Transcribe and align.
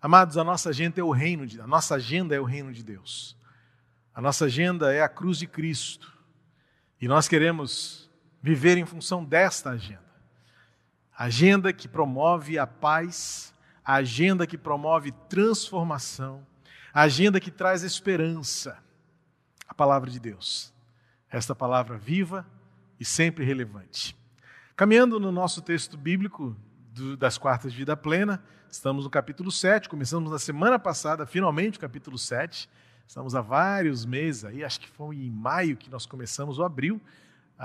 Amados, 0.00 0.38
a 0.38 0.44
nossa 0.44 0.70
agenda 0.70 1.00
é 1.00 1.02
o 1.02 1.10
reino 1.10 1.46
de 1.46 1.60
a 1.60 1.66
nossa 1.66 1.96
agenda 1.96 2.34
é 2.34 2.40
o 2.40 2.44
reino 2.44 2.72
de 2.72 2.84
Deus. 2.84 3.36
A 4.14 4.20
nossa 4.20 4.44
agenda 4.44 4.92
é 4.92 5.02
a 5.02 5.08
cruz 5.08 5.38
de 5.38 5.46
Cristo. 5.46 6.12
E 7.00 7.08
nós 7.08 7.26
queremos 7.28 8.08
viver 8.42 8.76
em 8.78 8.84
função 8.84 9.24
desta 9.24 9.70
agenda. 9.70 10.08
agenda 11.16 11.72
que 11.72 11.88
promove 11.88 12.58
a 12.58 12.66
paz, 12.66 13.52
a 13.84 13.94
agenda 13.94 14.46
que 14.46 14.56
promove 14.56 15.10
transformação, 15.28 16.46
a 16.92 17.02
agenda 17.02 17.40
que 17.40 17.50
traz 17.50 17.82
esperança. 17.82 18.78
A 19.68 19.74
palavra 19.74 20.10
de 20.10 20.20
Deus. 20.20 20.72
Esta 21.30 21.54
palavra 21.54 21.98
viva 21.98 22.46
e 23.00 23.04
sempre 23.04 23.44
relevante. 23.44 24.16
Caminhando 24.76 25.18
no 25.18 25.32
nosso 25.32 25.60
texto 25.60 25.96
bíblico 25.96 26.56
do, 26.98 27.16
das 27.16 27.38
quartas 27.38 27.72
de 27.72 27.78
vida 27.78 27.96
plena, 27.96 28.42
estamos 28.70 29.04
no 29.04 29.10
capítulo 29.10 29.50
7, 29.50 29.88
começamos 29.88 30.30
na 30.30 30.38
semana 30.38 30.78
passada, 30.78 31.24
finalmente, 31.24 31.78
o 31.78 31.80
capítulo 31.80 32.18
7. 32.18 32.68
Estamos 33.06 33.34
há 33.34 33.40
vários 33.40 34.04
meses 34.04 34.44
aí, 34.44 34.62
acho 34.62 34.80
que 34.80 34.88
foi 34.88 35.16
em 35.16 35.30
maio 35.30 35.76
que 35.76 35.88
nós 35.88 36.04
começamos, 36.04 36.58
ou 36.58 36.64
abril, 36.64 37.00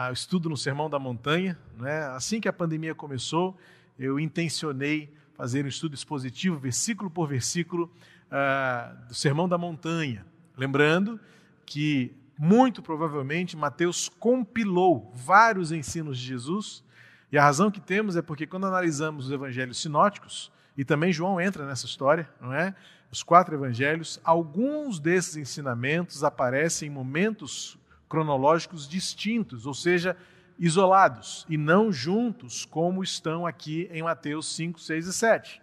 o 0.09 0.13
estudo 0.13 0.49
no 0.49 0.55
Sermão 0.55 0.89
da 0.89 0.97
Montanha. 0.97 1.57
Né? 1.77 2.05
Assim 2.07 2.39
que 2.39 2.47
a 2.47 2.53
pandemia 2.53 2.95
começou, 2.95 3.57
eu 3.99 4.19
intencionei 4.19 5.13
fazer 5.33 5.65
um 5.65 5.67
estudo 5.67 5.95
expositivo, 5.95 6.57
versículo 6.57 7.09
por 7.09 7.27
versículo, 7.27 7.91
uh, 8.27 9.07
do 9.07 9.13
Sermão 9.13 9.49
da 9.49 9.57
Montanha. 9.57 10.25
Lembrando 10.55 11.19
que, 11.65 12.15
muito 12.37 12.81
provavelmente, 12.81 13.57
Mateus 13.57 14.07
compilou 14.07 15.11
vários 15.15 15.71
ensinos 15.71 16.17
de 16.17 16.25
Jesus, 16.25 16.83
e 17.33 17.37
a 17.39 17.43
razão 17.43 17.71
que 17.71 17.81
temos 17.81 18.15
é 18.15 18.21
porque, 18.21 18.45
quando 18.45 18.67
analisamos 18.67 19.25
os 19.25 19.31
evangelhos 19.31 19.81
sinóticos, 19.81 20.51
e 20.77 20.85
também 20.85 21.11
João 21.11 21.41
entra 21.41 21.65
nessa 21.65 21.87
história, 21.87 22.29
não 22.39 22.53
é? 22.53 22.75
Os 23.11 23.23
quatro 23.23 23.55
evangelhos, 23.55 24.21
alguns 24.23 24.99
desses 24.99 25.35
ensinamentos 25.35 26.23
aparecem 26.23 26.89
em 26.89 26.91
momentos 26.91 27.75
cronológicos 28.07 28.87
distintos, 28.87 29.65
ou 29.65 29.73
seja, 29.73 30.15
isolados 30.59 31.43
e 31.49 31.57
não 31.57 31.91
juntos, 31.91 32.65
como 32.65 33.01
estão 33.01 33.47
aqui 33.47 33.89
em 33.91 34.03
Mateus 34.03 34.55
5, 34.55 34.79
6 34.79 35.07
e 35.07 35.13
7. 35.13 35.61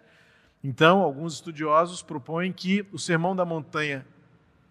Então, 0.61 0.99
alguns 0.99 1.35
estudiosos 1.35 2.03
propõem 2.03 2.51
que 2.51 2.85
o 2.91 2.99
Sermão 2.99 3.33
da 3.33 3.45
Montanha 3.45 4.05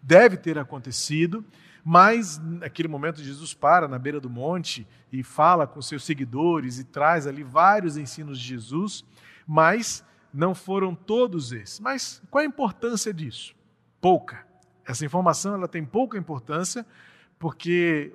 deve 0.02 0.36
ter 0.36 0.58
acontecido, 0.58 1.42
mas 1.84 2.38
naquele 2.38 2.88
momento 2.88 3.22
Jesus 3.22 3.54
para 3.54 3.88
na 3.88 3.98
beira 3.98 4.20
do 4.20 4.30
monte 4.30 4.86
e 5.12 5.22
fala 5.22 5.66
com 5.66 5.80
seus 5.80 6.04
seguidores 6.04 6.78
e 6.78 6.84
traz 6.84 7.26
ali 7.26 7.42
vários 7.42 7.96
ensinos 7.96 8.38
de 8.38 8.46
Jesus, 8.46 9.04
mas 9.46 10.04
não 10.32 10.54
foram 10.54 10.94
todos 10.94 11.52
esses. 11.52 11.80
Mas 11.80 12.22
qual 12.30 12.42
a 12.42 12.46
importância 12.46 13.12
disso? 13.12 13.54
Pouca. 14.00 14.46
Essa 14.84 15.04
informação 15.04 15.54
ela 15.54 15.68
tem 15.68 15.84
pouca 15.84 16.18
importância, 16.18 16.86
porque 17.38 18.12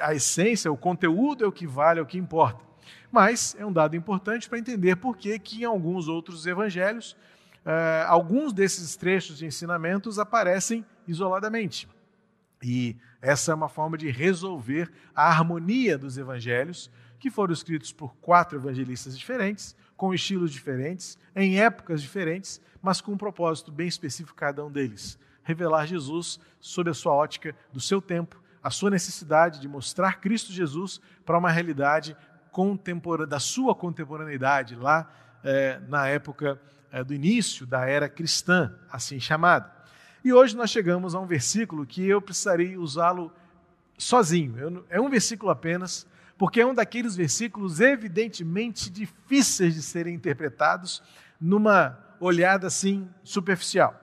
a 0.00 0.14
essência, 0.14 0.70
o 0.70 0.76
conteúdo 0.76 1.44
é 1.44 1.48
o 1.48 1.52
que 1.52 1.66
vale, 1.66 2.00
é 2.00 2.02
o 2.02 2.06
que 2.06 2.18
importa. 2.18 2.64
Mas 3.10 3.56
é 3.58 3.64
um 3.64 3.72
dado 3.72 3.96
importante 3.96 4.48
para 4.48 4.58
entender 4.58 4.96
por 4.96 5.16
que, 5.16 5.40
em 5.60 5.64
alguns 5.64 6.08
outros 6.08 6.46
evangelhos, 6.46 7.16
eh, 7.64 8.04
alguns 8.06 8.52
desses 8.52 8.96
trechos 8.96 9.38
de 9.38 9.46
ensinamentos 9.46 10.18
aparecem 10.18 10.84
isoladamente. 11.06 11.88
E 12.62 12.96
essa 13.20 13.52
é 13.52 13.54
uma 13.54 13.68
forma 13.68 13.96
de 13.96 14.10
resolver 14.10 14.90
a 15.14 15.28
harmonia 15.28 15.96
dos 15.96 16.18
evangelhos, 16.18 16.90
que 17.18 17.30
foram 17.30 17.52
escritos 17.52 17.92
por 17.92 18.14
quatro 18.16 18.58
evangelistas 18.58 19.18
diferentes, 19.18 19.76
com 19.96 20.14
estilos 20.14 20.52
diferentes, 20.52 21.18
em 21.34 21.60
épocas 21.60 22.00
diferentes, 22.00 22.60
mas 22.80 23.00
com 23.00 23.12
um 23.12 23.18
propósito 23.18 23.72
bem 23.72 23.88
específico 23.88 24.36
cada 24.36 24.64
um 24.64 24.70
deles: 24.70 25.18
revelar 25.42 25.86
Jesus 25.86 26.38
sob 26.60 26.90
a 26.90 26.94
sua 26.94 27.12
ótica 27.12 27.54
do 27.72 27.80
seu 27.80 28.00
tempo 28.00 28.40
a 28.62 28.70
sua 28.70 28.90
necessidade 28.90 29.60
de 29.60 29.68
mostrar 29.68 30.20
Cristo 30.20 30.52
Jesus 30.52 31.00
para 31.24 31.38
uma 31.38 31.50
realidade 31.50 32.16
da 33.28 33.38
sua 33.38 33.74
contemporaneidade, 33.74 34.74
lá 34.74 35.08
é, 35.44 35.80
na 35.88 36.08
época 36.08 36.60
é, 36.90 37.04
do 37.04 37.14
início 37.14 37.64
da 37.64 37.86
era 37.86 38.08
cristã, 38.08 38.74
assim 38.90 39.20
chamada. 39.20 39.77
E 40.24 40.32
hoje 40.32 40.56
nós 40.56 40.70
chegamos 40.70 41.14
a 41.14 41.20
um 41.20 41.26
versículo 41.26 41.86
que 41.86 42.06
eu 42.06 42.20
precisaria 42.20 42.78
usá-lo 42.78 43.32
sozinho. 43.96 44.58
Eu, 44.58 44.84
é 44.90 45.00
um 45.00 45.08
versículo 45.08 45.50
apenas, 45.50 46.06
porque 46.36 46.60
é 46.60 46.66
um 46.66 46.74
daqueles 46.74 47.14
versículos 47.14 47.80
evidentemente 47.80 48.90
difíceis 48.90 49.74
de 49.74 49.82
serem 49.82 50.14
interpretados 50.14 51.02
numa 51.40 51.98
olhada 52.20 52.66
assim 52.66 53.08
superficial. 53.22 53.98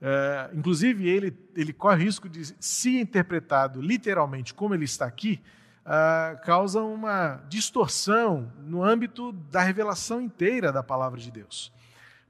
É, 0.00 0.50
inclusive, 0.52 1.08
ele, 1.08 1.36
ele 1.54 1.72
corre 1.72 2.04
risco 2.04 2.28
de, 2.28 2.54
se 2.60 2.98
interpretado 2.98 3.80
literalmente 3.80 4.52
como 4.52 4.74
ele 4.74 4.84
está 4.84 5.06
aqui, 5.06 5.40
uh, 5.86 6.38
causa 6.44 6.82
uma 6.82 7.42
distorção 7.48 8.52
no 8.58 8.84
âmbito 8.84 9.32
da 9.32 9.62
revelação 9.62 10.20
inteira 10.20 10.70
da 10.70 10.82
palavra 10.82 11.18
de 11.18 11.30
Deus. 11.30 11.72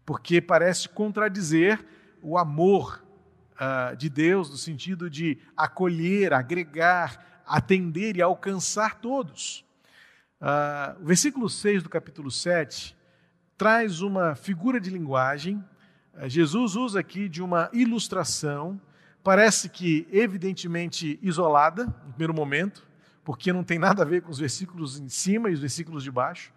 Porque 0.04 0.40
parece 0.40 0.88
contradizer 0.88 1.84
o 2.22 2.38
amor 2.38 3.04
uh, 3.56 3.96
de 3.96 4.08
Deus, 4.08 4.50
no 4.50 4.56
sentido 4.56 5.10
de 5.10 5.38
acolher, 5.56 6.32
agregar, 6.32 7.42
atender 7.46 8.16
e 8.16 8.22
alcançar 8.22 8.96
todos. 9.00 9.64
Uh, 10.40 11.02
o 11.02 11.06
versículo 11.06 11.48
6 11.48 11.82
do 11.82 11.88
capítulo 11.88 12.30
7 12.30 12.96
traz 13.56 14.00
uma 14.00 14.34
figura 14.34 14.80
de 14.80 14.90
linguagem 14.90 15.64
é, 16.16 16.28
Jesus 16.28 16.76
usa 16.76 17.00
aqui 17.00 17.28
de 17.28 17.42
uma 17.42 17.68
ilustração, 17.72 18.80
parece 19.22 19.68
que 19.68 20.08
evidentemente 20.10 21.18
isolada, 21.22 21.84
no 21.84 22.10
primeiro 22.10 22.34
momento, 22.34 22.86
porque 23.22 23.52
não 23.52 23.62
tem 23.62 23.78
nada 23.78 24.02
a 24.02 24.06
ver 24.06 24.22
com 24.22 24.30
os 24.30 24.38
versículos 24.38 24.98
em 24.98 25.08
cima 25.08 25.50
e 25.50 25.52
os 25.52 25.60
versículos 25.60 26.02
de 26.02 26.10
baixo. 26.10 26.52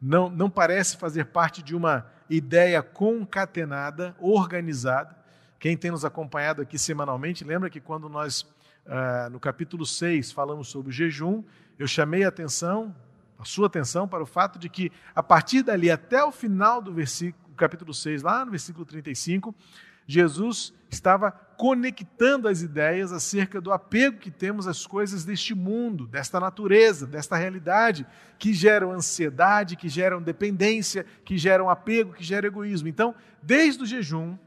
Não, 0.00 0.30
não 0.30 0.48
parece 0.48 0.96
fazer 0.96 1.26
parte 1.26 1.62
de 1.62 1.74
uma 1.74 2.06
ideia 2.28 2.82
concatenada, 2.82 4.14
organizada. 4.20 5.16
Quem 5.60 5.76
tem 5.76 5.90
nos 5.90 6.06
acompanhado 6.06 6.62
aqui 6.62 6.78
semanalmente, 6.78 7.44
lembra 7.44 7.68
que 7.68 7.82
quando 7.82 8.08
nós, 8.08 8.46
ah, 8.86 9.28
no 9.30 9.38
capítulo 9.38 9.84
6, 9.84 10.32
falamos 10.32 10.68
sobre 10.68 10.88
o 10.88 10.92
jejum, 10.92 11.44
eu 11.78 11.86
chamei 11.86 12.24
a 12.24 12.28
atenção, 12.28 12.96
a 13.38 13.44
sua 13.44 13.66
atenção, 13.66 14.08
para 14.08 14.22
o 14.22 14.26
fato 14.26 14.58
de 14.58 14.70
que, 14.70 14.90
a 15.14 15.22
partir 15.22 15.62
dali 15.62 15.90
até 15.90 16.24
o 16.24 16.32
final 16.32 16.80
do 16.80 16.94
versículo, 16.94 17.54
capítulo 17.56 17.92
6, 17.92 18.22
lá 18.22 18.42
no 18.42 18.52
versículo 18.52 18.86
35, 18.86 19.54
Jesus 20.06 20.72
estava 20.88 21.30
conectando 21.30 22.48
as 22.48 22.62
ideias 22.62 23.12
acerca 23.12 23.60
do 23.60 23.70
apego 23.70 24.16
que 24.16 24.30
temos 24.30 24.66
às 24.66 24.86
coisas 24.86 25.26
deste 25.26 25.54
mundo, 25.54 26.06
desta 26.06 26.40
natureza, 26.40 27.06
desta 27.06 27.36
realidade, 27.36 28.06
que 28.38 28.54
geram 28.54 28.92
ansiedade, 28.92 29.76
que 29.76 29.90
geram 29.90 30.22
dependência, 30.22 31.04
que 31.22 31.36
geram 31.36 31.68
apego, 31.68 32.14
que 32.14 32.24
geram 32.24 32.48
egoísmo. 32.48 32.88
Então, 32.88 33.14
desde 33.42 33.82
o 33.82 33.86
jejum 33.86 34.38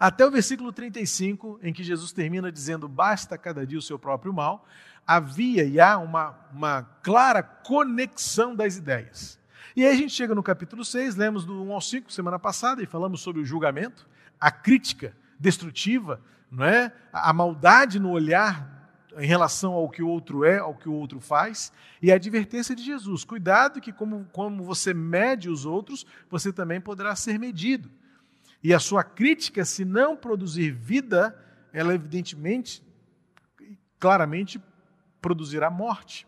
até 0.00 0.24
o 0.24 0.30
versículo 0.30 0.72
35, 0.72 1.60
em 1.62 1.74
que 1.74 1.84
Jesus 1.84 2.10
termina 2.10 2.50
dizendo: 2.50 2.88
Basta 2.88 3.36
cada 3.36 3.66
dia 3.66 3.78
o 3.78 3.82
seu 3.82 3.98
próprio 3.98 4.32
mal, 4.32 4.66
havia 5.06 5.62
e 5.62 5.78
há 5.78 5.98
uma, 5.98 6.34
uma 6.50 6.84
clara 7.02 7.42
conexão 7.42 8.56
das 8.56 8.78
ideias. 8.78 9.38
E 9.76 9.84
aí 9.84 9.92
a 9.92 9.96
gente 9.96 10.14
chega 10.14 10.34
no 10.34 10.42
capítulo 10.42 10.86
6, 10.86 11.16
lemos 11.16 11.44
do 11.44 11.62
1 11.64 11.72
ao 11.72 11.80
5 11.82 12.10
semana 12.10 12.38
passada 12.38 12.82
e 12.82 12.86
falamos 12.86 13.20
sobre 13.20 13.42
o 13.42 13.44
julgamento, 13.44 14.08
a 14.40 14.50
crítica 14.50 15.14
destrutiva, 15.38 16.18
não 16.50 16.64
é? 16.64 16.90
A 17.12 17.32
maldade 17.34 18.00
no 18.00 18.10
olhar 18.10 18.80
em 19.18 19.26
relação 19.26 19.74
ao 19.74 19.90
que 19.90 20.02
o 20.02 20.08
outro 20.08 20.44
é, 20.44 20.58
ao 20.58 20.74
que 20.74 20.88
o 20.88 20.94
outro 20.94 21.20
faz, 21.20 21.70
e 22.00 22.10
a 22.10 22.14
advertência 22.14 22.74
de 22.74 22.82
Jesus: 22.82 23.22
cuidado 23.22 23.82
que 23.82 23.92
como, 23.92 24.24
como 24.32 24.64
você 24.64 24.94
mede 24.94 25.50
os 25.50 25.66
outros, 25.66 26.06
você 26.30 26.50
também 26.50 26.80
poderá 26.80 27.14
ser 27.14 27.38
medido. 27.38 27.90
E 28.62 28.74
a 28.74 28.78
sua 28.78 29.02
crítica, 29.02 29.64
se 29.64 29.84
não 29.84 30.16
produzir 30.16 30.70
vida, 30.70 31.36
ela 31.72 31.94
evidentemente, 31.94 32.82
claramente 33.98 34.60
produzirá 35.20 35.70
morte. 35.70 36.26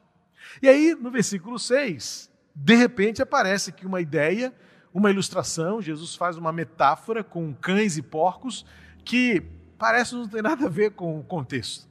E 0.61 0.69
aí, 0.69 0.95
no 0.95 1.11
versículo 1.11 1.59
6, 1.59 2.31
de 2.55 2.75
repente 2.75 3.23
aparece 3.23 3.71
aqui 3.71 3.87
uma 3.87 4.01
ideia, 4.01 4.53
uma 4.93 5.11
ilustração, 5.11 5.81
Jesus 5.81 6.15
faz 6.15 6.37
uma 6.37 6.53
metáfora 6.53 7.25
com 7.25 7.55
cães 7.55 7.97
e 7.97 8.03
porcos 8.03 8.65
que 9.05 9.43
parece 9.79 10.15
não 10.15 10.29
ter 10.29 10.43
nada 10.43 10.67
a 10.67 10.71
ver 10.71 10.93
com 10.93 11.19
o 11.19 11.25
contexto. 11.25 11.89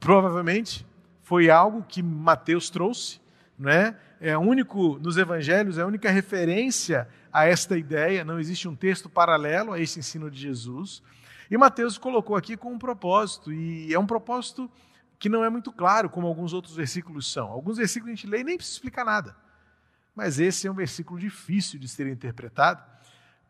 Provavelmente 0.00 0.86
foi 1.22 1.48
algo 1.48 1.82
que 1.82 2.02
Mateus 2.02 2.70
trouxe, 2.70 3.20
é? 3.66 3.96
É 4.20 4.36
único 4.36 4.98
nos 4.98 5.16
evangelhos, 5.16 5.78
é 5.78 5.82
a 5.82 5.86
única 5.86 6.10
referência 6.10 7.08
a 7.32 7.46
esta 7.46 7.76
ideia, 7.76 8.24
não 8.24 8.38
existe 8.38 8.68
um 8.68 8.76
texto 8.76 9.08
paralelo 9.08 9.72
a 9.72 9.80
esse 9.80 9.98
ensino 9.98 10.30
de 10.30 10.40
Jesus. 10.40 11.02
E 11.50 11.56
Mateus 11.58 11.98
colocou 11.98 12.36
aqui 12.36 12.56
com 12.56 12.72
um 12.72 12.78
propósito, 12.78 13.52
e 13.52 13.92
é 13.92 13.98
um 13.98 14.06
propósito 14.06 14.70
que 15.18 15.28
não 15.28 15.44
é 15.44 15.50
muito 15.50 15.72
claro, 15.72 16.08
como 16.10 16.26
alguns 16.26 16.52
outros 16.52 16.76
versículos 16.76 17.30
são. 17.30 17.48
Alguns 17.48 17.76
versículos 17.76 18.12
a 18.12 18.14
gente 18.14 18.26
lê 18.26 18.40
e 18.40 18.44
nem 18.44 18.56
precisa 18.56 18.76
explicar 18.76 19.04
nada. 19.04 19.36
Mas 20.14 20.38
esse 20.38 20.66
é 20.66 20.70
um 20.70 20.74
versículo 20.74 21.18
difícil 21.18 21.78
de 21.78 21.88
ser 21.88 22.06
interpretado, 22.06 22.82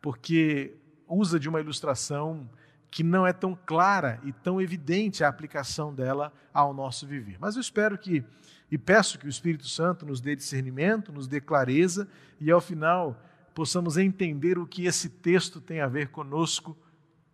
porque 0.00 0.76
usa 1.06 1.38
de 1.38 1.48
uma 1.48 1.60
ilustração 1.60 2.48
que 2.90 3.02
não 3.02 3.26
é 3.26 3.32
tão 3.32 3.58
clara 3.66 4.20
e 4.22 4.32
tão 4.32 4.60
evidente 4.60 5.24
a 5.24 5.28
aplicação 5.28 5.92
dela 5.92 6.32
ao 6.52 6.72
nosso 6.72 7.06
viver. 7.06 7.36
Mas 7.40 7.56
eu 7.56 7.60
espero 7.60 7.98
que 7.98 8.24
e 8.70 8.78
peço 8.78 9.18
que 9.18 9.26
o 9.26 9.28
Espírito 9.28 9.68
Santo 9.68 10.04
nos 10.06 10.20
dê 10.20 10.34
discernimento, 10.34 11.12
nos 11.12 11.26
dê 11.26 11.40
clareza 11.40 12.08
e 12.40 12.50
ao 12.50 12.60
final 12.60 13.20
possamos 13.54 13.96
entender 13.96 14.58
o 14.58 14.66
que 14.66 14.86
esse 14.86 15.08
texto 15.08 15.60
tem 15.60 15.80
a 15.80 15.86
ver 15.86 16.08
conosco 16.08 16.76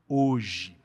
hoje. 0.09 0.77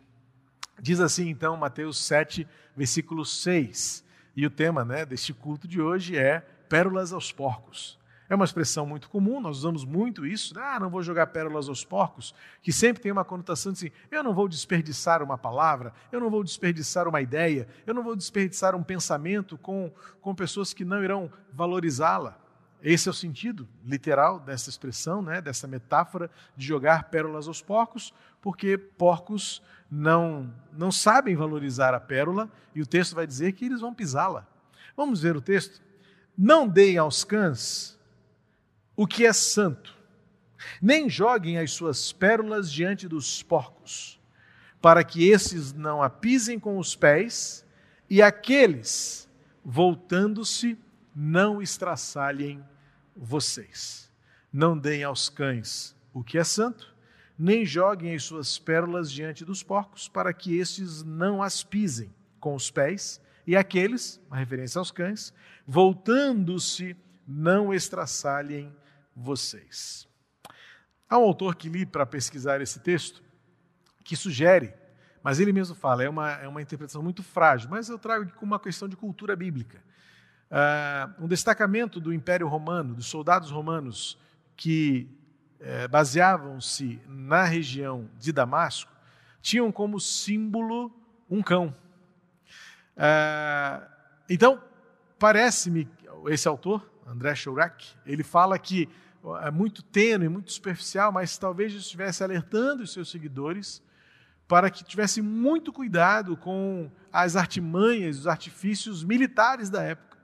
Diz 0.80 1.00
assim 1.00 1.30
então 1.30 1.58
Mateus 1.58 1.98
7, 2.00 2.48
versículo 2.76 3.26
6. 3.26 4.06
E 4.36 4.46
o 4.46 4.50
tema 4.50 4.84
né, 4.84 5.06
deste 5.06 5.34
culto 5.34 5.68
de 5.68 5.82
hoje 5.82 6.18
é 6.18 6.40
pérolas 6.70 7.14
aos 7.14 7.32
porcos. 7.32 7.98
É 8.28 8.34
uma 8.34 8.46
expressão 8.46 8.86
muito 8.86 9.10
comum, 9.10 9.40
nós 9.40 9.58
usamos 9.58 9.86
muito 9.86 10.26
isso. 10.26 10.56
Né? 10.56 10.62
Ah, 10.64 10.80
não 10.80 10.90
vou 10.90 11.04
jogar 11.04 11.28
pérolas 11.28 11.70
aos 11.70 11.86
porcos, 11.86 12.34
que 12.62 12.74
sempre 12.74 13.02
tem 13.02 13.12
uma 13.12 13.24
conotação 13.24 13.72
de 13.72 13.78
assim: 13.78 13.96
eu 14.10 14.24
não 14.24 14.34
vou 14.34 14.48
desperdiçar 14.48 15.22
uma 15.22 15.38
palavra, 15.38 15.94
eu 16.12 16.20
não 16.20 16.30
vou 16.30 16.44
desperdiçar 16.44 17.08
uma 17.08 17.22
ideia, 17.22 17.68
eu 17.86 17.94
não 17.94 18.04
vou 18.04 18.16
desperdiçar 18.16 18.76
um 18.76 18.84
pensamento 18.84 19.58
com, 19.58 19.92
com 20.22 20.34
pessoas 20.34 20.74
que 20.74 20.84
não 20.84 21.04
irão 21.04 21.32
valorizá-la. 21.54 22.40
Esse 22.82 23.08
é 23.08 23.12
o 23.12 23.16
sentido 23.16 23.68
literal 23.84 24.40
dessa 24.40 24.70
expressão, 24.70 25.22
né, 25.22 25.42
dessa 25.42 25.68
metáfora 25.68 26.30
de 26.56 26.66
jogar 26.66 27.06
pérolas 27.06 27.48
aos 27.48 27.62
porcos, 27.62 28.14
porque 28.42 28.78
porcos 28.78 29.62
não, 29.90 30.54
não 30.72 30.92
sabem 30.92 31.36
valorizar 31.36 31.94
a 31.94 32.00
pérola 32.00 32.50
e 32.76 32.82
o 32.82 32.86
texto 32.86 33.16
vai 33.16 33.26
dizer 33.26 33.54
que 33.54 33.66
eles 33.66 33.82
vão 33.82 33.94
pisá-la. 33.94 34.46
Vamos 34.96 35.22
ver 35.22 35.36
o 35.36 35.42
texto? 35.42 35.82
Não 36.38 36.68
deem 36.68 36.98
aos 36.98 37.24
cães 37.24 37.96
o 38.96 39.06
que 39.06 39.26
é 39.26 39.34
santo, 39.34 39.96
nem 40.82 41.10
joguem 41.10 41.58
as 41.58 41.72
suas 41.72 42.12
pérolas 42.12 42.72
diante 42.72 43.08
dos 43.08 43.44
porcos, 43.44 44.20
para 44.82 45.04
que 45.04 45.28
esses 45.30 45.74
não 45.74 46.02
a 46.02 46.10
pisem 46.10 46.60
com 46.60 46.78
os 46.78 46.96
pés 46.96 47.66
e 48.10 48.22
aqueles, 48.22 49.28
voltando-se, 49.64 50.78
não 51.16 51.62
estraçalhem 51.62 52.64
vocês. 53.16 54.12
Não 54.52 54.78
deem 54.78 55.04
aos 55.04 55.30
cães 55.30 55.96
o 56.14 56.24
que 56.24 56.38
é 56.38 56.44
santo, 56.44 56.96
nem 57.38 57.66
joguem 57.66 58.16
as 58.16 58.24
suas 58.24 58.58
pérolas 58.58 59.12
diante 59.12 59.44
dos 59.44 59.62
porcos, 59.62 60.08
para 60.08 60.34
que 60.34 60.58
estes 60.58 61.04
não 61.04 61.44
as 61.44 61.64
pisem 61.64 62.14
com 62.40 62.56
os 62.56 62.72
pés, 62.72 63.20
e 63.46 63.56
aqueles, 63.56 64.22
uma 64.28 64.38
referência 64.38 64.80
aos 64.80 64.92
cães, 64.92 65.34
voltando-se, 65.68 66.96
não 67.28 67.74
estraçalhem 67.74 68.74
vocês. 69.16 70.08
Há 71.10 71.18
um 71.18 71.24
autor 71.24 71.56
que 71.56 71.70
li 71.70 71.86
para 71.86 72.06
pesquisar 72.06 72.62
esse 72.62 72.80
texto 72.80 73.24
que 74.04 74.16
sugere, 74.16 74.74
mas 75.24 75.40
ele 75.40 75.54
mesmo 75.54 75.76
fala, 75.76 76.04
é 76.04 76.10
uma, 76.10 76.32
é 76.34 76.48
uma 76.48 76.62
interpretação 76.62 77.02
muito 77.02 77.24
frágil, 77.24 77.70
mas 77.70 77.90
eu 77.90 77.98
trago 77.98 78.32
como 78.34 78.52
uma 78.52 78.60
questão 78.60 78.88
de 78.88 78.96
cultura 78.96 79.36
bíblica. 79.36 79.82
Uh, 80.52 81.26
um 81.26 81.28
destacamento 81.28 82.00
do 82.00 82.14
Império 82.14 82.48
Romano, 82.48 82.94
dos 82.94 83.08
soldados 83.08 83.50
romanos 83.50 84.18
que 84.56 85.10
uh, 85.60 85.90
baseavam-se 85.90 87.02
na 87.08 87.44
região 87.44 88.10
de 88.20 88.32
Damasco, 88.32 88.92
tinham 89.42 89.72
como 89.72 90.00
símbolo 90.00 90.92
um 91.30 91.42
cão. 91.42 91.76
Uh, 92.96 93.86
então, 94.30 94.62
parece-me, 95.18 95.90
esse 96.28 96.48
autor, 96.48 96.88
André 97.06 97.36
Chourac, 97.36 97.86
ele 98.06 98.24
fala 98.24 98.58
que 98.58 98.90
é 99.42 99.52
muito 99.52 99.84
tênue, 99.84 100.30
muito 100.30 100.52
superficial, 100.52 101.12
mas 101.12 101.38
talvez 101.38 101.74
estivesse 101.74 102.24
alertando 102.24 102.84
os 102.84 102.94
seus 102.94 103.10
seguidores 103.10 103.82
para 104.48 104.70
que 104.70 104.84
tivessem 104.84 105.24
muito 105.24 105.74
cuidado 105.74 106.38
com 106.38 106.92
as 107.12 107.36
artimanhas, 107.36 108.20
os 108.20 108.28
artifícios 108.28 109.04
militares 109.04 109.70
da 109.70 109.82
época, 109.82 110.18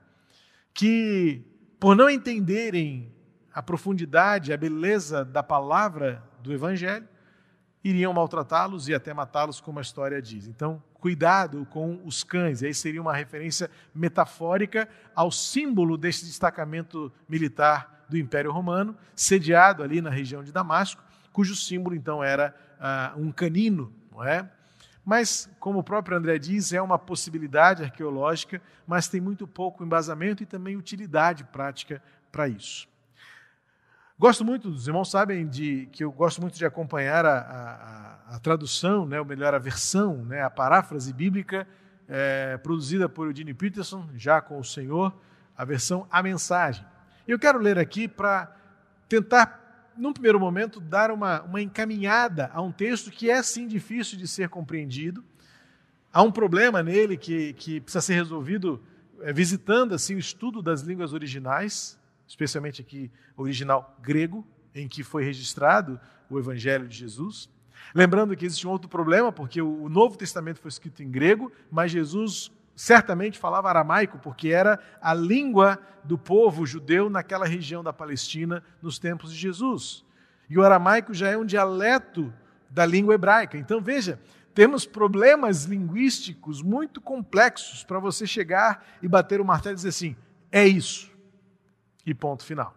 que, 0.72 1.42
por 1.80 1.96
não 1.96 2.08
entenderem 2.08 3.12
a 3.52 3.62
profundidade, 3.62 4.52
a 4.52 4.56
beleza 4.56 5.24
da 5.24 5.42
palavra 5.42 6.22
do 6.40 6.52
Evangelho, 6.52 7.08
iriam 7.82 8.12
maltratá-los 8.12 8.88
e 8.88 8.94
até 8.94 9.12
matá-los, 9.12 9.60
como 9.60 9.78
a 9.78 9.82
história 9.82 10.22
diz. 10.22 10.46
Então, 10.46 10.82
cuidado 11.02 11.66
com 11.68 12.00
os 12.04 12.22
cães. 12.22 12.62
Aí 12.62 12.72
seria 12.72 13.02
uma 13.02 13.12
referência 13.12 13.68
metafórica 13.92 14.88
ao 15.16 15.32
símbolo 15.32 15.98
desse 15.98 16.24
destacamento 16.24 17.12
militar 17.28 18.06
do 18.08 18.16
Império 18.16 18.52
Romano, 18.52 18.96
sediado 19.16 19.82
ali 19.82 20.00
na 20.00 20.10
região 20.10 20.44
de 20.44 20.52
Damasco, 20.52 21.02
cujo 21.32 21.56
símbolo 21.56 21.96
então 21.96 22.22
era 22.22 22.54
uh, 22.78 23.20
um 23.20 23.32
canino, 23.32 23.92
não 24.12 24.22
é? 24.22 24.48
Mas, 25.04 25.50
como 25.58 25.80
o 25.80 25.82
próprio 25.82 26.16
André 26.16 26.38
diz, 26.38 26.72
é 26.72 26.80
uma 26.80 27.00
possibilidade 27.00 27.82
arqueológica, 27.82 28.62
mas 28.86 29.08
tem 29.08 29.20
muito 29.20 29.44
pouco 29.48 29.84
embasamento 29.84 30.44
e 30.44 30.46
também 30.46 30.76
utilidade 30.76 31.42
prática 31.42 32.00
para 32.30 32.46
isso. 32.46 32.86
Gosto 34.22 34.44
muito, 34.44 34.68
os 34.68 34.86
irmãos 34.86 35.10
sabem 35.10 35.48
de, 35.48 35.88
que 35.90 36.04
eu 36.04 36.12
gosto 36.12 36.40
muito 36.40 36.56
de 36.56 36.64
acompanhar 36.64 37.26
a, 37.26 37.40
a, 37.40 38.36
a 38.36 38.38
tradução, 38.38 39.04
né, 39.04 39.18
ou 39.18 39.26
melhor, 39.26 39.52
a 39.52 39.58
versão, 39.58 40.24
né, 40.24 40.42
a 40.42 40.48
paráfrase 40.48 41.12
bíblica 41.12 41.66
é, 42.06 42.56
produzida 42.58 43.08
por 43.08 43.26
Eugene 43.26 43.52
Peterson, 43.52 44.08
já 44.14 44.40
com 44.40 44.60
o 44.60 44.64
Senhor, 44.64 45.12
a 45.56 45.64
versão 45.64 46.06
A 46.08 46.22
Mensagem. 46.22 46.86
Eu 47.26 47.36
quero 47.36 47.58
ler 47.58 47.80
aqui 47.80 48.06
para 48.06 48.54
tentar, 49.08 49.90
num 49.98 50.12
primeiro 50.12 50.38
momento, 50.38 50.78
dar 50.78 51.10
uma, 51.10 51.42
uma 51.42 51.60
encaminhada 51.60 52.48
a 52.54 52.62
um 52.62 52.70
texto 52.70 53.10
que 53.10 53.28
é 53.28 53.42
sim 53.42 53.66
difícil 53.66 54.16
de 54.16 54.28
ser 54.28 54.48
compreendido. 54.48 55.24
Há 56.12 56.22
um 56.22 56.30
problema 56.30 56.80
nele 56.80 57.16
que, 57.16 57.54
que 57.54 57.80
precisa 57.80 58.00
ser 58.00 58.14
resolvido 58.14 58.80
é, 59.20 59.32
visitando 59.32 59.96
assim 59.96 60.14
o 60.14 60.20
estudo 60.20 60.62
das 60.62 60.82
línguas 60.82 61.12
originais, 61.12 61.98
especialmente 62.32 62.80
aqui 62.80 63.10
original 63.36 63.94
grego, 64.00 64.42
em 64.74 64.88
que 64.88 65.04
foi 65.04 65.22
registrado 65.22 66.00
o 66.30 66.38
Evangelho 66.38 66.88
de 66.88 66.96
Jesus. 66.96 67.50
Lembrando 67.94 68.34
que 68.34 68.46
existe 68.46 68.66
um 68.66 68.70
outro 68.70 68.88
problema, 68.88 69.30
porque 69.30 69.60
o 69.60 69.86
Novo 69.86 70.16
Testamento 70.16 70.58
foi 70.58 70.70
escrito 70.70 71.02
em 71.02 71.10
grego, 71.10 71.52
mas 71.70 71.92
Jesus 71.92 72.50
certamente 72.74 73.38
falava 73.38 73.68
aramaico, 73.68 74.18
porque 74.18 74.48
era 74.48 74.80
a 74.98 75.12
língua 75.12 75.78
do 76.02 76.16
povo 76.16 76.64
judeu 76.64 77.10
naquela 77.10 77.44
região 77.44 77.84
da 77.84 77.92
Palestina 77.92 78.64
nos 78.80 78.98
tempos 78.98 79.30
de 79.30 79.38
Jesus. 79.38 80.02
E 80.48 80.56
o 80.56 80.64
aramaico 80.64 81.12
já 81.12 81.28
é 81.28 81.36
um 81.36 81.44
dialeto 81.44 82.32
da 82.70 82.86
língua 82.86 83.14
hebraica. 83.14 83.58
Então 83.58 83.78
veja, 83.78 84.18
temos 84.54 84.86
problemas 84.86 85.64
linguísticos 85.64 86.62
muito 86.62 86.98
complexos 86.98 87.84
para 87.84 87.98
você 87.98 88.26
chegar 88.26 88.86
e 89.02 89.06
bater 89.06 89.38
o 89.38 89.44
martelo 89.44 89.74
e 89.74 89.76
dizer 89.76 89.90
assim: 89.90 90.16
é 90.50 90.66
isso. 90.66 91.11
E 92.04 92.14
ponto 92.14 92.44
final. 92.44 92.74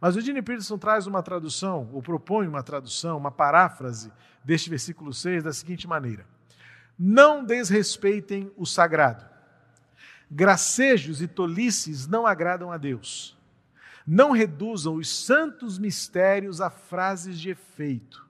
Mas 0.00 0.16
o 0.16 0.20
Gene 0.20 0.42
Peterson 0.42 0.76
traz 0.76 1.06
uma 1.06 1.22
tradução, 1.22 1.88
ou 1.92 2.02
propõe 2.02 2.46
uma 2.46 2.62
tradução, 2.62 3.16
uma 3.16 3.30
paráfrase 3.30 4.12
deste 4.44 4.68
versículo 4.68 5.12
6 5.12 5.44
da 5.44 5.52
seguinte 5.52 5.86
maneira: 5.86 6.26
não 6.98 7.44
desrespeitem 7.44 8.52
o 8.56 8.66
sagrado. 8.66 9.24
Gracejos 10.30 11.20
e 11.20 11.28
tolices 11.28 12.06
não 12.06 12.26
agradam 12.26 12.70
a 12.70 12.76
Deus. 12.76 13.36
Não 14.06 14.32
reduzam 14.32 14.94
os 14.94 15.08
santos 15.08 15.78
mistérios 15.78 16.60
a 16.60 16.70
frases 16.70 17.38
de 17.38 17.50
efeito. 17.50 18.26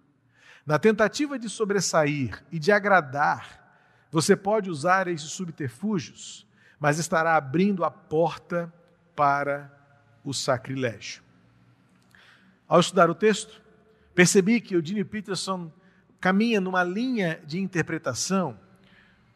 Na 0.67 0.79
tentativa 0.79 1.39
de 1.39 1.49
sobressair 1.49 2.43
e 2.53 2.59
de 2.59 2.71
agradar, 2.71 4.07
você 4.11 4.37
pode 4.37 4.71
usar 4.71 5.09
esses 5.09 5.31
subterfúgios, 5.31 6.47
mas 6.79 6.99
estará 6.99 7.37
abrindo 7.37 7.85
a 7.85 7.91
porta 7.91 8.73
para 9.17 9.82
o 10.25 10.33
sacrilégio. 10.33 11.23
Ao 12.69 12.81
estudar 12.81 13.11
o 13.11 13.15
texto, 13.15 13.61
percebi 14.15 14.61
que 14.61 14.77
o 14.77 14.83
Dini 14.83 15.05
Peterson 15.05 15.71
caminha 16.21 16.61
numa 16.61 16.85
linha 16.85 17.41
de 17.47 17.59
interpretação 17.59 18.59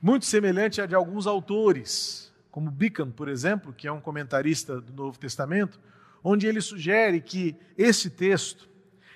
muito 0.01 0.25
semelhante 0.25 0.81
à 0.81 0.87
de 0.87 0.95
alguns 0.95 1.27
autores, 1.27 2.33
como 2.51 2.71
Beacon, 2.71 3.11
por 3.11 3.29
exemplo, 3.29 3.73
que 3.73 3.89
é 3.89 3.93
um 3.93 4.01
comentarista 4.01 4.81
do 4.81 4.93
Novo 4.93 5.19
Testamento, 5.19 5.81
onde 6.23 6.47
ele 6.47 6.61
sugere 6.61 7.21
que 7.21 7.57
esse 7.77 8.11
texto 8.11 8.69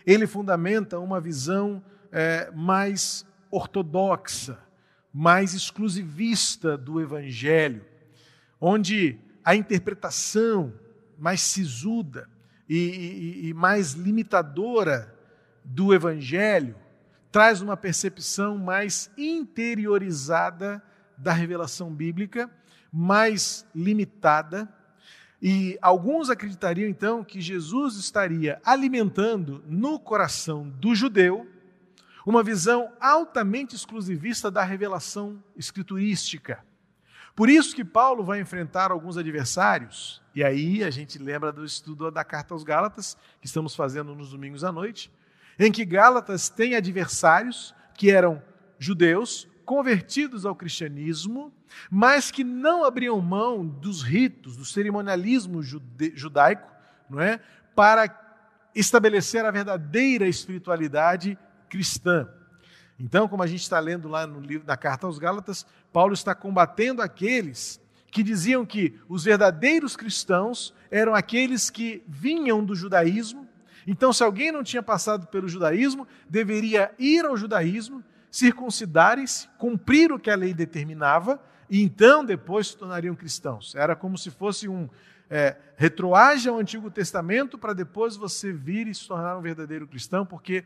ele 0.06 0.26
fundamenta 0.26 0.98
uma 0.98 1.20
visão 1.20 1.82
é, 2.10 2.50
mais 2.50 3.24
ortodoxa, 3.50 4.58
mais 5.12 5.54
exclusivista 5.54 6.76
do 6.76 7.00
Evangelho, 7.00 7.84
onde 8.60 9.18
a 9.44 9.54
interpretação 9.54 10.72
mais 11.20 11.42
sisuda 11.42 12.28
e, 12.68 12.76
e, 12.76 13.48
e 13.48 13.54
mais 13.54 13.92
limitadora 13.92 15.14
do 15.62 15.92
Evangelho 15.92 16.74
traz 17.30 17.60
uma 17.60 17.76
percepção 17.76 18.58
mais 18.58 19.10
interiorizada 19.16 20.82
da 21.16 21.32
revelação 21.32 21.94
bíblica, 21.94 22.50
mais 22.92 23.66
limitada. 23.74 24.68
E 25.42 25.78
alguns 25.80 26.28
acreditariam 26.28 26.88
então 26.88 27.22
que 27.22 27.40
Jesus 27.40 27.96
estaria 27.96 28.60
alimentando 28.64 29.62
no 29.66 29.98
coração 29.98 30.68
do 30.68 30.94
judeu 30.94 31.46
uma 32.26 32.42
visão 32.42 32.92
altamente 33.00 33.74
exclusivista 33.74 34.50
da 34.50 34.62
revelação 34.62 35.42
escriturística. 35.56 36.64
Por 37.34 37.48
isso 37.48 37.74
que 37.74 37.84
Paulo 37.84 38.24
vai 38.24 38.40
enfrentar 38.40 38.90
alguns 38.90 39.16
adversários, 39.16 40.20
e 40.34 40.44
aí 40.44 40.84
a 40.84 40.90
gente 40.90 41.18
lembra 41.18 41.52
do 41.52 41.64
estudo 41.64 42.10
da 42.10 42.24
carta 42.24 42.54
aos 42.54 42.62
Gálatas, 42.62 43.16
que 43.40 43.46
estamos 43.46 43.74
fazendo 43.74 44.14
nos 44.14 44.30
domingos 44.30 44.64
à 44.64 44.70
noite, 44.70 45.10
em 45.58 45.70
que 45.70 45.84
Gálatas 45.84 46.48
tem 46.48 46.74
adversários 46.74 47.74
que 47.94 48.10
eram 48.10 48.42
judeus 48.78 49.46
convertidos 49.64 50.44
ao 50.44 50.56
cristianismo, 50.56 51.52
mas 51.90 52.30
que 52.30 52.42
não 52.42 52.84
abriam 52.84 53.20
mão 53.20 53.64
dos 53.64 54.02
ritos, 54.02 54.56
do 54.56 54.64
cerimonialismo 54.64 55.62
judaico, 55.62 56.68
não 57.08 57.20
é? 57.20 57.40
Para 57.74 58.08
estabelecer 58.74 59.44
a 59.44 59.50
verdadeira 59.50 60.26
espiritualidade 60.26 61.38
cristã. 61.68 62.28
Então, 63.00 63.26
como 63.26 63.42
a 63.42 63.46
gente 63.46 63.62
está 63.62 63.80
lendo 63.80 64.08
lá 64.08 64.26
no 64.26 64.40
livro 64.40 64.66
da 64.66 64.76
carta 64.76 65.06
aos 65.06 65.18
Gálatas, 65.18 65.64
Paulo 65.90 66.12
está 66.12 66.34
combatendo 66.34 67.00
aqueles 67.00 67.80
que 68.10 68.22
diziam 68.22 68.66
que 68.66 68.94
os 69.08 69.24
verdadeiros 69.24 69.96
cristãos 69.96 70.74
eram 70.90 71.14
aqueles 71.14 71.70
que 71.70 72.02
vinham 72.06 72.62
do 72.62 72.74
judaísmo. 72.74 73.48
Então, 73.86 74.12
se 74.12 74.22
alguém 74.22 74.52
não 74.52 74.62
tinha 74.62 74.82
passado 74.82 75.26
pelo 75.28 75.48
judaísmo, 75.48 76.06
deveria 76.28 76.92
ir 76.98 77.24
ao 77.24 77.38
judaísmo, 77.38 78.04
circuncidarem-se, 78.30 79.48
cumprir 79.56 80.12
o 80.12 80.18
que 80.18 80.30
a 80.30 80.36
lei 80.36 80.52
determinava, 80.52 81.40
e 81.70 81.82
então 81.82 82.22
depois 82.22 82.68
se 82.68 82.76
tornariam 82.76 83.14
cristãos. 83.14 83.74
Era 83.74 83.96
como 83.96 84.18
se 84.18 84.30
fosse 84.30 84.68
um 84.68 84.88
é, 85.30 85.56
retroage 85.76 86.50
ao 86.50 86.58
Antigo 86.58 86.90
Testamento 86.90 87.56
para 87.56 87.72
depois 87.72 88.14
você 88.14 88.52
vir 88.52 88.88
e 88.88 88.94
se 88.94 89.08
tornar 89.08 89.38
um 89.38 89.40
verdadeiro 89.40 89.86
cristão, 89.86 90.26
porque 90.26 90.64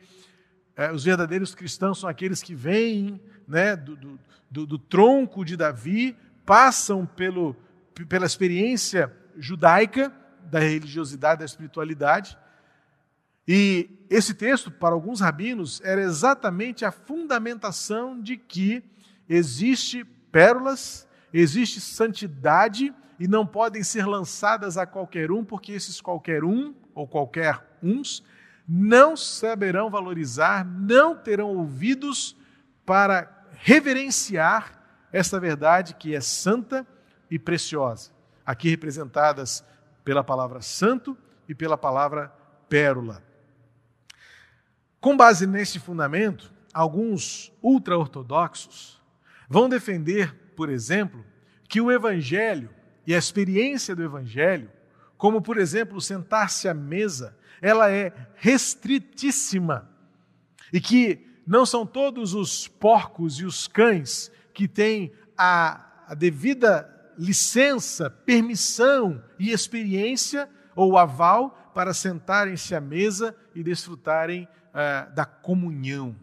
é, 0.76 0.90
os 0.90 1.04
verdadeiros 1.04 1.54
cristãos 1.54 2.00
são 2.00 2.08
aqueles 2.08 2.42
que 2.42 2.54
vêm 2.54 3.20
né, 3.46 3.76
do, 3.76 4.18
do, 4.50 4.66
do, 4.66 4.78
tronco 4.78 5.44
de 5.44 5.56
Davi, 5.56 6.16
passam 6.44 7.06
pelo, 7.06 7.54
pela 8.08 8.26
experiência 8.26 9.12
judaica 9.36 10.12
da 10.50 10.58
religiosidade, 10.58 11.40
da 11.40 11.44
espiritualidade. 11.44 12.36
E 13.46 13.88
esse 14.10 14.34
texto, 14.34 14.70
para 14.70 14.94
alguns 14.94 15.20
rabinos, 15.20 15.80
era 15.84 16.02
exatamente 16.02 16.84
a 16.84 16.90
fundamentação 16.90 18.20
de 18.20 18.36
que 18.36 18.82
existe 19.28 20.04
pérolas, 20.32 21.06
existe 21.32 21.80
santidade 21.80 22.92
e 23.18 23.28
não 23.28 23.46
podem 23.46 23.82
ser 23.82 24.06
lançadas 24.06 24.76
a 24.76 24.86
qualquer 24.86 25.30
um, 25.30 25.44
porque 25.44 25.72
esses 25.72 26.00
qualquer 26.00 26.42
um 26.42 26.74
ou 26.94 27.06
qualquer 27.06 27.64
uns 27.82 28.24
não 28.66 29.16
saberão 29.16 29.90
valorizar, 29.90 30.64
não 30.64 31.16
terão 31.16 31.49
ouvidos 31.49 32.37
para 32.85 33.47
reverenciar 33.52 34.83
esta 35.12 35.38
verdade 35.38 35.94
que 35.94 36.14
é 36.14 36.21
santa 36.21 36.87
e 37.30 37.38
preciosa, 37.38 38.11
aqui 38.44 38.68
representadas 38.68 39.64
pela 40.04 40.25
palavra 40.25 40.61
santo 40.61 41.16
e 41.49 41.54
pela 41.54 41.76
palavra 41.76 42.33
pérola. 42.68 43.23
Com 45.00 45.16
base 45.16 45.47
nesse 45.47 45.78
fundamento, 45.78 46.52
alguns 46.73 47.52
ultra-ortodoxos 47.62 49.00
vão 49.49 49.68
defender, 49.68 50.35
por 50.56 50.68
exemplo, 50.68 51.25
que 51.68 51.80
o 51.80 51.92
evangelho 51.92 52.71
e 53.06 53.14
a 53.14 53.18
experiência 53.18 53.94
do 53.94 54.02
evangelho, 54.02 54.71
como 55.16 55.40
por 55.40 55.59
exemplo 55.59 56.00
sentar-se 56.00 56.68
à 56.68 56.75
mesa, 56.75 57.37
ela 57.64 57.90
é 57.90 58.12
restritíssima 58.35 59.88
e 60.71 60.78
que 60.78 61.26
não 61.47 61.64
são 61.64 61.87
todos 61.87 62.35
os 62.35 62.68
porcos 62.68 63.40
e 63.40 63.44
os 63.47 63.66
cães 63.66 64.30
que 64.52 64.68
têm 64.68 65.14
a, 65.37 66.04
a 66.06 66.14
devida 66.14 66.90
licença, 67.16 68.11
permissão 68.11 69.23
e 69.38 69.50
experiência 69.50 70.47
ou 70.76 70.99
aval 70.99 71.73
para 71.75 71.94
sentarem-se 71.94 72.75
à 72.75 72.83
mesa 72.83 73.35
e 73.54 73.62
desfrutarem 73.62 74.44
uh, 74.44 75.14
da 75.14 75.25
comunhão. 75.25 76.14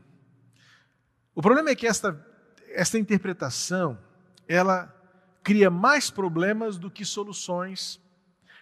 O 1.34 1.42
problema 1.42 1.72
é 1.72 1.76
que 1.76 1.88
esta, 1.88 2.24
esta 2.70 3.00
interpretação 3.00 3.98
ela 4.48 4.94
cria 5.42 5.70
mais 5.70 6.10
problemas 6.10 6.78
do 6.78 6.92
que 6.92 7.06
soluções. 7.06 8.00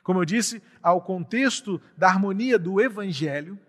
Como 0.09 0.21
eu 0.21 0.25
disse, 0.25 0.59
ao 0.81 0.99
contexto 0.99 1.79
da 1.95 2.07
harmonia 2.07 2.57
do 2.57 2.81
Evangelho 2.81 3.59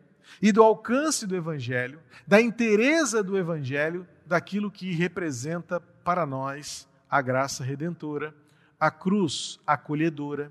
e 0.41 0.51
do 0.51 0.63
alcance 0.63 1.27
do 1.27 1.37
Evangelho, 1.37 2.01
da 2.27 2.41
inteireza 2.41 3.23
do 3.23 3.37
Evangelho, 3.37 4.09
daquilo 4.25 4.71
que 4.71 4.91
representa 4.91 5.79
para 5.79 6.25
nós 6.25 6.89
a 7.11 7.21
graça 7.21 7.63
redentora, 7.63 8.35
a 8.81 8.91
cruz 8.91 9.61
acolhedora. 9.67 10.51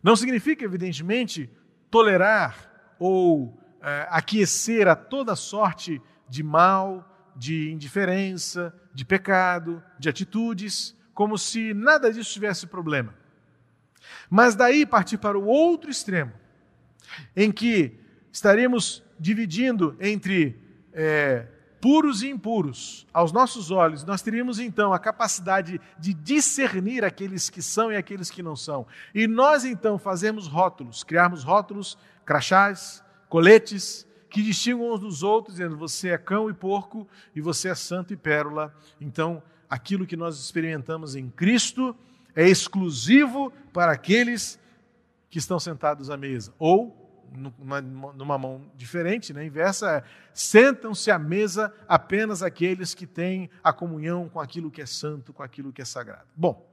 Não 0.00 0.14
significa, 0.14 0.64
evidentemente, 0.64 1.50
tolerar 1.90 2.94
ou 2.96 3.60
é, 3.82 4.06
aquecer 4.08 4.86
a 4.86 4.94
toda 4.94 5.34
sorte 5.34 6.00
de 6.28 6.44
mal, 6.44 7.32
de 7.34 7.72
indiferença, 7.72 8.72
de 8.94 9.04
pecado, 9.04 9.82
de 9.98 10.08
atitudes, 10.08 10.96
como 11.12 11.36
se 11.36 11.74
nada 11.74 12.12
disso 12.12 12.32
tivesse 12.32 12.68
problema. 12.68 13.23
Mas 14.28 14.54
daí 14.54 14.84
partir 14.86 15.18
para 15.18 15.38
o 15.38 15.46
outro 15.46 15.90
extremo, 15.90 16.32
em 17.36 17.52
que 17.52 17.98
estaríamos 18.32 19.02
dividindo 19.18 19.96
entre 20.00 20.58
é, 20.92 21.46
puros 21.80 22.22
e 22.22 22.28
impuros. 22.28 23.06
Aos 23.12 23.30
nossos 23.30 23.70
olhos, 23.70 24.04
nós 24.04 24.22
teríamos 24.22 24.58
então 24.58 24.92
a 24.92 24.98
capacidade 24.98 25.80
de 25.98 26.14
discernir 26.14 27.04
aqueles 27.04 27.50
que 27.50 27.60
são 27.60 27.92
e 27.92 27.96
aqueles 27.96 28.30
que 28.30 28.42
não 28.42 28.56
são. 28.56 28.86
E 29.14 29.26
nós 29.26 29.64
então 29.64 29.98
fazemos 29.98 30.46
rótulos, 30.46 31.04
criarmos 31.04 31.44
rótulos, 31.44 31.98
crachás, 32.24 33.04
coletes, 33.28 34.06
que 34.30 34.42
distinguam 34.42 34.94
uns 34.94 35.00
dos 35.00 35.22
outros, 35.22 35.56
dizendo 35.56 35.76
você 35.76 36.08
é 36.08 36.18
cão 36.18 36.48
e 36.48 36.54
porco 36.54 37.06
e 37.36 37.40
você 37.40 37.68
é 37.68 37.74
santo 37.74 38.12
e 38.12 38.16
pérola. 38.16 38.74
Então, 39.00 39.42
aquilo 39.68 40.06
que 40.06 40.16
nós 40.16 40.40
experimentamos 40.40 41.14
em 41.14 41.28
Cristo 41.28 41.94
é 42.34 42.48
exclusivo 42.48 43.52
para 43.72 43.92
aqueles 43.92 44.58
que 45.30 45.38
estão 45.38 45.58
sentados 45.58 46.10
à 46.10 46.16
mesa. 46.16 46.54
Ou, 46.58 47.28
numa, 47.58 47.80
numa 47.80 48.38
mão 48.38 48.70
diferente, 48.76 49.32
né, 49.32 49.44
inversa, 49.44 49.90
é, 49.90 50.02
sentam-se 50.32 51.10
à 51.10 51.18
mesa 51.18 51.74
apenas 51.88 52.42
aqueles 52.42 52.94
que 52.94 53.06
têm 53.06 53.50
a 53.62 53.72
comunhão 53.72 54.28
com 54.28 54.40
aquilo 54.40 54.70
que 54.70 54.80
é 54.80 54.86
santo, 54.86 55.32
com 55.32 55.42
aquilo 55.42 55.72
que 55.72 55.82
é 55.82 55.84
sagrado. 55.84 56.26
Bom, 56.36 56.72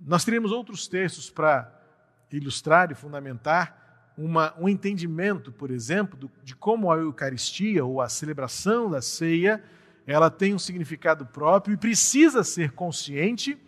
nós 0.00 0.24
teremos 0.24 0.52
outros 0.52 0.88
textos 0.88 1.30
para 1.30 1.72
ilustrar 2.32 2.90
e 2.90 2.94
fundamentar 2.94 4.12
uma, 4.16 4.54
um 4.58 4.68
entendimento, 4.68 5.52
por 5.52 5.70
exemplo, 5.70 6.18
do, 6.18 6.30
de 6.42 6.56
como 6.56 6.90
a 6.90 6.96
Eucaristia 6.96 7.84
ou 7.84 8.00
a 8.00 8.08
celebração 8.08 8.90
da 8.90 9.02
ceia 9.02 9.62
ela 10.06 10.30
tem 10.30 10.54
um 10.54 10.58
significado 10.58 11.26
próprio 11.26 11.74
e 11.74 11.76
precisa 11.76 12.44
ser 12.44 12.70
consciente, 12.72 13.58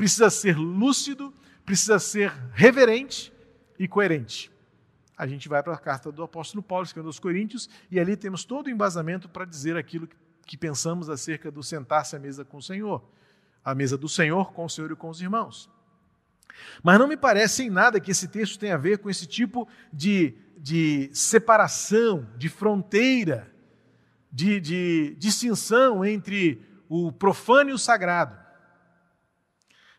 precisa 0.00 0.30
ser 0.30 0.56
lúcido, 0.56 1.30
precisa 1.62 1.98
ser 1.98 2.32
reverente 2.54 3.30
e 3.78 3.86
coerente. 3.86 4.50
A 5.14 5.26
gente 5.26 5.46
vai 5.46 5.62
para 5.62 5.74
a 5.74 5.78
carta 5.78 6.10
do 6.10 6.22
apóstolo 6.22 6.62
Paulo, 6.62 6.86
escrevendo 6.86 7.08
aos 7.08 7.18
Coríntios, 7.18 7.68
e 7.90 8.00
ali 8.00 8.16
temos 8.16 8.42
todo 8.42 8.68
o 8.68 8.70
embasamento 8.70 9.28
para 9.28 9.44
dizer 9.44 9.76
aquilo 9.76 10.08
que 10.46 10.56
pensamos 10.56 11.10
acerca 11.10 11.50
do 11.50 11.62
sentar-se 11.62 12.16
à 12.16 12.18
mesa 12.18 12.46
com 12.46 12.56
o 12.56 12.62
Senhor, 12.62 13.04
a 13.62 13.74
mesa 13.74 13.98
do 13.98 14.08
Senhor 14.08 14.54
com 14.54 14.64
o 14.64 14.70
Senhor 14.70 14.90
e 14.90 14.96
com 14.96 15.10
os 15.10 15.20
irmãos. 15.20 15.68
Mas 16.82 16.98
não 16.98 17.06
me 17.06 17.16
parece 17.16 17.64
em 17.64 17.68
nada 17.68 18.00
que 18.00 18.10
esse 18.10 18.26
texto 18.26 18.58
tenha 18.58 18.76
a 18.76 18.78
ver 18.78 19.00
com 19.00 19.10
esse 19.10 19.26
tipo 19.26 19.68
de, 19.92 20.34
de 20.56 21.10
separação, 21.12 22.26
de 22.38 22.48
fronteira 22.48 23.52
de, 24.32 24.60
de 24.60 25.14
distinção 25.18 26.02
entre 26.02 26.62
o 26.88 27.12
profano 27.12 27.68
e 27.68 27.74
o 27.74 27.78
sagrado. 27.78 28.40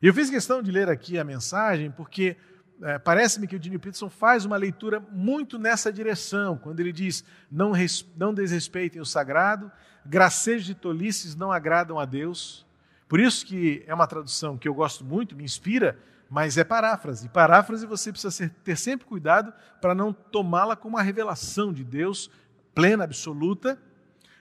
Eu 0.02 0.14
fiz 0.16 0.32
questão 0.32 0.64
de 0.64 0.72
ler 0.72 0.90
aqui 0.90 1.20
a 1.20 1.24
mensagem 1.24 1.92
porque 1.92 2.36
é, 2.82 2.98
parece-me 2.98 3.46
que 3.46 3.56
o 3.56 3.60
Dini 3.60 3.78
Peterson 3.78 4.10
faz 4.10 4.46
uma 4.46 4.58
leitura 4.58 5.00
muito 5.12 5.60
nessa 5.60 5.94
direção, 5.94 6.58
quando 6.58 6.80
ele 6.80 6.92
diz: 6.92 7.24
não, 7.52 7.72
res, 7.72 8.04
não 8.18 8.34
desrespeitem 8.34 9.00
o 9.00 9.06
sagrado, 9.06 9.72
gracejos 10.04 10.70
e 10.72 10.74
tolices 10.74 11.36
não 11.36 11.52
agradam 11.52 12.00
a 12.00 12.06
Deus. 12.06 12.66
Por 13.08 13.20
isso 13.20 13.46
que 13.46 13.84
é 13.86 13.94
uma 13.94 14.08
tradução 14.08 14.58
que 14.58 14.68
eu 14.68 14.74
gosto 14.74 15.06
muito, 15.06 15.36
me 15.36 15.44
inspira, 15.44 16.00
mas 16.28 16.58
é 16.58 16.64
paráfrase. 16.64 17.30
Paráfrase 17.30 17.86
você 17.86 18.12
precisa 18.12 18.50
ter 18.64 18.78
sempre 18.78 19.06
cuidado 19.06 19.54
para 19.80 19.94
não 19.94 20.12
tomá-la 20.12 20.76
como 20.76 20.96
uma 20.96 21.04
revelação 21.04 21.72
de 21.72 21.84
Deus 21.84 22.32
plena, 22.74 23.04
absoluta, 23.04 23.78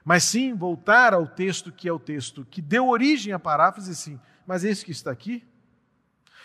mas 0.05 0.25
sim 0.25 0.55
voltar 0.55 1.13
ao 1.13 1.27
texto 1.27 1.71
que 1.71 1.87
é 1.87 1.93
o 1.93 1.99
texto 1.99 2.47
que 2.49 2.63
deu 2.63 2.89
origem 2.89 3.35
à 3.35 3.39
paráfrase, 3.39 3.95
sim, 3.95 4.19
mas 4.47 4.65
esse 4.65 4.85
que 4.85 4.93
está 4.93 5.11
aqui. 5.11 5.45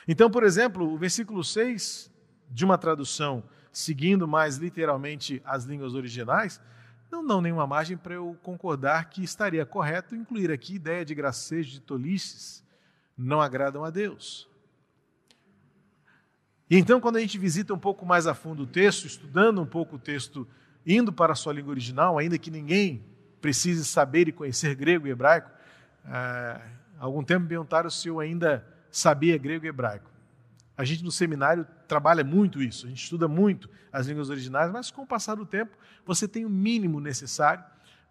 Então, 0.08 0.30
por 0.30 0.44
exemplo, 0.44 0.94
o 0.94 0.98
versículo 0.98 1.44
6 1.44 2.12
de 2.50 2.64
uma 2.64 2.78
tradução 2.78 3.44
seguindo 3.76 4.26
mais 4.26 4.56
literalmente 4.56 5.42
as 5.44 5.66
línguas 5.66 5.94
originais, 5.94 6.62
não 7.12 7.26
dão 7.26 7.42
nenhuma 7.42 7.68
margem 7.68 7.98
para 7.98 8.14
eu 8.14 8.38
concordar 8.42 9.10
que 9.10 9.22
estaria 9.22 9.66
correto 9.66 10.16
incluir 10.16 10.50
aqui 10.50 10.76
ideia 10.76 11.04
de 11.04 11.14
gracejo, 11.14 11.72
de 11.72 11.82
tolices, 11.82 12.64
não 13.18 13.42
agradam 13.42 13.84
a 13.84 13.90
Deus. 13.90 14.48
E 16.70 16.78
então, 16.78 17.02
quando 17.02 17.18
a 17.18 17.20
gente 17.20 17.38
visita 17.38 17.74
um 17.74 17.80
pouco 17.80 18.06
mais 18.06 18.26
a 18.28 18.34
fundo 18.34 18.64
o 18.64 18.68
texto, 18.68 19.06
estudando 19.06 19.62
um 19.62 19.66
pouco 19.66 19.98
o 19.98 20.00
texto, 20.00 20.48
indo 20.86 21.12
para 21.12 21.34
a 21.34 21.36
sua 21.36 21.54
língua 21.54 21.72
original, 21.72 22.18
ainda 22.18 22.38
que 22.38 22.50
ninguém 22.50 23.04
precise 23.42 23.84
saber 23.86 24.28
e 24.30 24.32
conhecer 24.32 24.74
grego 24.74 25.06
e 25.06 25.12
hebraico, 25.12 25.52
há 26.06 26.62
eh, 26.62 26.72
algum 26.98 27.24
tempo 27.24 27.42
me 27.42 27.50
perguntaram 27.50 27.90
se 27.90 28.08
eu 28.08 28.20
ainda 28.20 28.66
sabia 28.96 29.38
grego 29.38 29.66
e 29.66 29.68
hebraico. 29.68 30.10
A 30.78 30.84
gente 30.84 31.04
no 31.04 31.12
seminário 31.12 31.66
trabalha 31.88 32.24
muito 32.24 32.62
isso, 32.62 32.86
a 32.86 32.90
gente 32.90 33.04
estuda 33.04 33.28
muito 33.28 33.70
as 33.92 34.08
línguas 34.08 34.30
originais, 34.30 34.72
mas 34.72 34.92
com 34.92 35.04
o 35.04 35.08
passar 35.08 35.36
do 35.36 35.46
tempo 35.46 35.78
você 36.06 36.28
tem 36.28 36.46
o 36.46 36.50
mínimo 36.50 37.00
necessário 37.00 37.64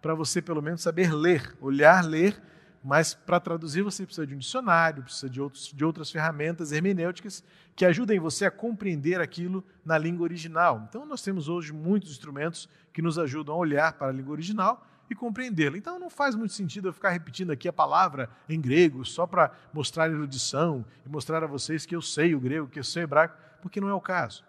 para 0.03 0.14
você 0.14 0.43
pelo 0.43 0.61
menos 0.61 0.83
saber 0.83 1.12
ler, 1.12 1.57
olhar, 1.61 2.05
ler 2.05 2.41
mas 2.85 3.14
para 3.14 3.41
traduzir 3.41 3.81
você 3.81 4.05
precisa 4.05 4.26
de 4.26 4.35
um 4.35 4.38
dicionário, 4.38 5.03
precisa 5.03 5.31
de, 5.31 5.41
outros, 5.41 5.73
de 5.75 5.83
outras 5.83 6.11
ferramentas 6.11 6.71
hermenêuticas 6.71 7.43
que 7.75 7.87
ajudem 7.87 8.21
você 8.21 8.45
a 8.45 8.50
compreender 8.50 9.23
aquilo 9.23 9.64
na 9.83 9.97
língua 9.97 10.25
original. 10.25 10.85
Então, 10.87 11.07
nós 11.07 11.23
temos 11.23 11.49
hoje 11.49 11.73
muitos 11.73 12.11
instrumentos 12.11 12.69
que 12.93 13.00
nos 13.00 13.19
ajudam 13.19 13.55
a 13.55 13.59
olhar 13.59 13.95
para 13.95 14.09
a 14.09 14.12
língua 14.12 14.33
original 14.33 14.87
e 15.14 15.16
compreendê-la. 15.16 15.78
Então, 15.78 15.99
não 15.99 16.11
faz 16.11 16.35
muito 16.35 16.52
sentido 16.52 16.88
eu 16.88 16.92
ficar 16.92 17.11
repetindo 17.11 17.50
aqui 17.50 17.66
a 17.68 17.73
palavra 17.73 18.28
em 18.49 18.61
grego 18.61 19.04
só 19.04 19.26
para 19.26 19.50
mostrar 19.73 20.11
erudição 20.11 20.85
e 21.06 21.09
mostrar 21.09 21.42
a 21.42 21.47
vocês 21.47 21.87
que 21.87 21.97
eu 21.97 22.02
sei 22.02 22.35
o 22.35 22.40
grego, 22.40 22.68
que 22.68 22.78
eu 22.78 22.85
sei 22.85 23.02
o 23.02 23.04
hebraico, 23.04 23.37
porque 23.62 23.80
não 23.80 23.88
é 23.88 23.94
o 23.94 24.00
caso. 24.00 24.44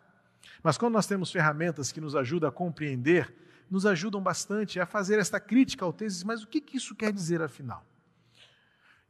Mas 0.62 0.78
quando 0.78 0.94
nós 0.94 1.08
temos 1.08 1.32
ferramentas 1.32 1.92
que 1.92 2.02
nos 2.02 2.16
ajudam 2.16 2.50
a 2.50 2.52
compreender, 2.52 3.34
nos 3.70 3.86
ajudam 3.86 4.22
bastante 4.22 4.80
a 4.80 4.86
fazer 4.86 5.20
esta 5.20 5.40
crítica 5.40 5.86
ao 5.86 5.94
texto, 5.94 6.26
mas 6.26 6.44
o 6.44 6.48
que 6.48 6.64
isso 6.74 6.96
quer 6.96 7.14
dizer 7.14 7.42
afinal? 7.42 7.86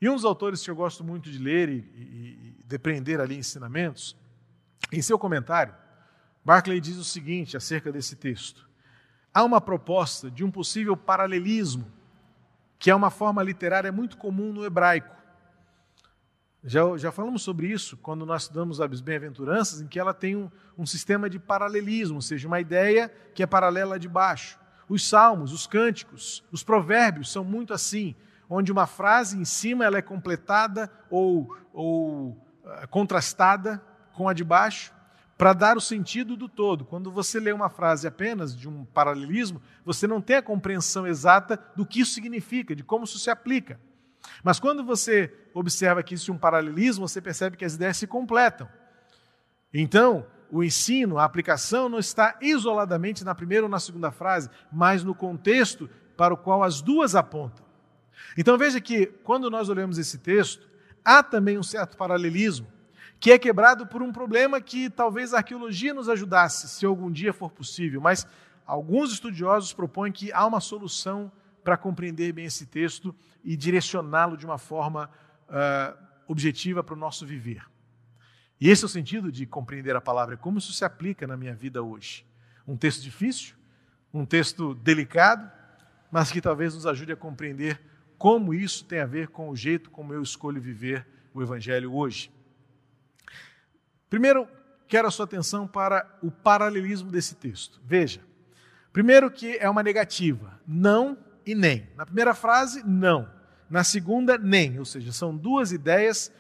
E 0.01 0.09
um 0.09 0.15
dos 0.15 0.25
autores 0.25 0.63
que 0.63 0.69
eu 0.69 0.75
gosto 0.75 1.03
muito 1.03 1.31
de 1.31 1.38
ler 1.38 1.69
e, 1.69 1.74
e, 1.74 2.57
e 2.59 2.63
depreender 2.65 3.19
ali 3.19 3.38
ensinamentos, 3.38 4.15
em 4.91 5.01
seu 5.01 5.17
comentário, 5.17 5.74
Barclay 6.43 6.79
diz 6.79 6.97
o 6.97 7.03
seguinte 7.03 7.57
acerca 7.57 7.91
desse 7.91 8.15
texto: 8.15 8.64
há 9.36 9.44
uma 9.44 9.60
proposta 9.60 10.32
de 10.32 10.46
um 10.46 10.50
possível 10.50 10.96
paralelismo, 10.96 11.86
que 12.80 12.89
é 12.89 12.96
uma 12.96 13.10
forma 13.10 13.44
literária 13.44 13.92
muito 13.92 14.15
comum 14.15 14.54
no 14.54 14.65
hebraico. 14.65 15.13
Já, 16.63 16.82
já 16.98 17.12
falamos 17.12 17.44
sobre 17.44 17.68
isso 17.68 17.98
quando 17.98 18.25
nós 18.25 18.44
estudamos 18.44 18.80
as 18.80 19.01
bem-aventuranças, 19.01 19.82
em 19.82 19.88
que 19.88 20.00
ela 20.00 20.13
tem 20.13 20.38
um, 20.38 20.50
um 20.77 20.86
sistema 20.86 21.30
de 21.30 21.38
paralelismo, 21.38 22.15
ou 22.15 22.22
seja, 22.22 22.48
uma 22.48 22.62
ideia 22.62 23.10
que 23.36 23.44
é 23.44 23.46
paralela 23.46 24.00
de 24.00 24.08
baixo. 24.08 24.58
Os 24.88 25.08
salmos, 25.08 25.51
os 25.51 25.68
cânticos, 25.68 26.42
os 26.50 26.63
provérbios 26.63 27.30
são 27.30 27.44
muito 27.44 27.74
assim 27.74 28.15
onde 28.50 28.72
uma 28.72 28.88
frase 28.88 29.38
em 29.38 29.46
cima 29.46 29.84
ela 29.86 29.98
é 29.98 30.01
completada 30.01 30.89
ou, 31.10 31.58
ou 31.74 32.30
uh, 32.30 32.88
contrastada 32.89 33.82
com 34.13 34.30
a 34.30 34.34
de 34.34 34.44
baixo, 34.44 34.94
para 35.38 35.54
dar 35.54 35.77
o 35.77 35.82
sentido 35.82 36.38
do 36.38 36.48
todo. 36.48 36.86
Quando 36.86 37.12
você 37.12 37.39
lê 37.39 37.51
uma 37.51 37.70
frase 37.70 38.08
apenas 38.08 38.56
de 38.56 38.70
um 38.70 38.86
paralelismo, 38.86 39.62
você 39.84 40.08
não 40.08 40.22
tem 40.22 40.38
a 40.38 40.42
compreensão 40.42 41.06
exata 41.06 41.60
do 41.75 41.86
que 41.86 42.01
isso 42.01 42.13
significa, 42.13 42.75
de 42.75 42.84
como 42.84 43.04
isso 43.04 43.20
se 43.20 43.30
aplica. 43.30 43.80
Mas 44.44 44.60
quando 44.60 44.84
você 44.84 45.34
observa 45.54 46.01
que 46.01 46.13
existe 46.13 46.32
um 46.32 46.38
paralelismo, 46.38 47.08
você 47.08 47.22
percebe 47.22 47.58
que 47.58 47.65
as 47.65 47.75
ideias 47.75 47.98
se 47.98 48.08
completam. 48.08 48.68
Então, 49.74 50.25
o 50.50 50.63
ensino, 50.63 51.18
a 51.18 51.25
aplicação 51.25 51.89
não 51.89 52.00
está 52.00 52.38
isoladamente 52.42 53.24
na 53.24 53.36
primeira 53.36 53.65
ou 53.65 53.70
na 53.70 53.80
segunda 53.80 54.12
frase, 54.12 54.50
mas 54.72 55.04
no 55.04 55.13
contexto 55.13 55.89
para 56.15 56.34
o 56.34 56.38
qual 56.38 56.63
as 56.63 56.82
duas 56.82 57.13
apontam. 57.13 57.65
Então 58.38 58.58
veja 58.58 58.80
que, 58.80 59.08
quando 59.24 59.50
nós 59.50 59.70
olhamos 59.70 59.98
esse 59.98 60.18
texto, 60.18 60.68
há 61.04 61.21
também 61.21 61.58
um 61.58 61.63
certo 61.63 61.98
paralelismo, 61.98 62.67
que 63.19 63.32
é 63.32 63.39
quebrado 63.39 63.88
por 63.88 64.01
um 64.01 64.12
problema 64.12 64.62
que 64.62 64.89
talvez 64.89 65.34
a 65.34 65.38
arqueologia 65.38 65.93
nos 65.93 66.10
ajudasse, 66.10 66.67
se 66.67 66.86
algum 66.86 67.12
dia 67.12 67.34
for 67.34 67.51
possível, 67.51 68.01
mas 68.01 68.28
alguns 68.65 69.12
estudiosos 69.12 69.73
propõem 69.73 70.12
que 70.12 70.32
há 70.32 70.45
uma 70.45 70.60
solução 70.60 71.32
para 71.63 71.78
compreender 71.78 72.32
bem 72.32 72.45
esse 72.45 72.65
texto 72.65 73.15
e 73.43 73.58
direcioná-lo 73.58 74.38
de 74.38 74.45
uma 74.45 74.58
forma 74.58 75.10
uh, 75.49 75.97
objetiva 76.28 76.84
para 76.84 76.93
o 76.93 76.97
nosso 76.97 77.25
viver. 77.25 77.65
E 78.60 78.69
esse 78.69 78.84
é 78.84 78.86
o 78.86 78.89
sentido 78.89 79.32
de 79.32 79.45
compreender 79.45 79.95
a 79.95 80.01
palavra, 80.01 80.38
como 80.38 80.60
isso 80.60 80.71
se 80.71 80.86
aplica 80.86 81.28
na 81.28 81.36
minha 81.36 81.54
vida 81.54 81.82
hoje. 81.82 82.25
Um 82.67 82.78
texto 82.78 83.01
difícil, 83.01 83.56
um 84.13 84.25
texto 84.25 84.75
delicado, 84.75 85.51
mas 86.12 86.32
que 86.32 86.39
talvez 86.39 86.73
nos 86.73 86.86
ajude 86.86 87.12
a 87.12 87.17
compreender 87.17 87.82
como 88.17 88.54
isso 88.54 88.86
tem 88.86 88.99
a 88.99 89.06
ver 89.06 89.28
com 89.28 89.49
o 89.49 89.56
jeito 89.56 89.89
como 89.89 90.13
eu 90.13 90.21
escolho 90.21 90.62
viver 90.62 91.06
o 91.34 91.41
Evangelho 91.41 91.93
hoje. 91.93 92.32
Primeiro, 94.15 94.47
quero 94.88 95.10
a 95.10 95.12
sua 95.12 95.25
atenção 95.25 95.67
para 95.67 96.10
o 96.23 96.32
paralelismo 96.32 97.12
desse 97.12 97.36
texto. 97.36 97.82
Veja, 97.84 98.21
primeiro 98.93 99.30
que 99.30 99.58
é 99.58 99.69
uma 99.69 99.84
negativa, 99.84 100.58
não 100.65 101.17
e 101.45 101.54
nem. 101.54 101.89
Na 101.97 102.06
primeira 102.06 102.34
frase, 102.34 102.82
não. 102.88 103.30
Na 103.69 103.84
segunda, 103.84 104.38
nem. 104.38 104.80
Ou 104.80 104.86
seja, 104.86 105.12
são 105.12 105.36
duas 105.36 105.73
ideias 105.73 106.32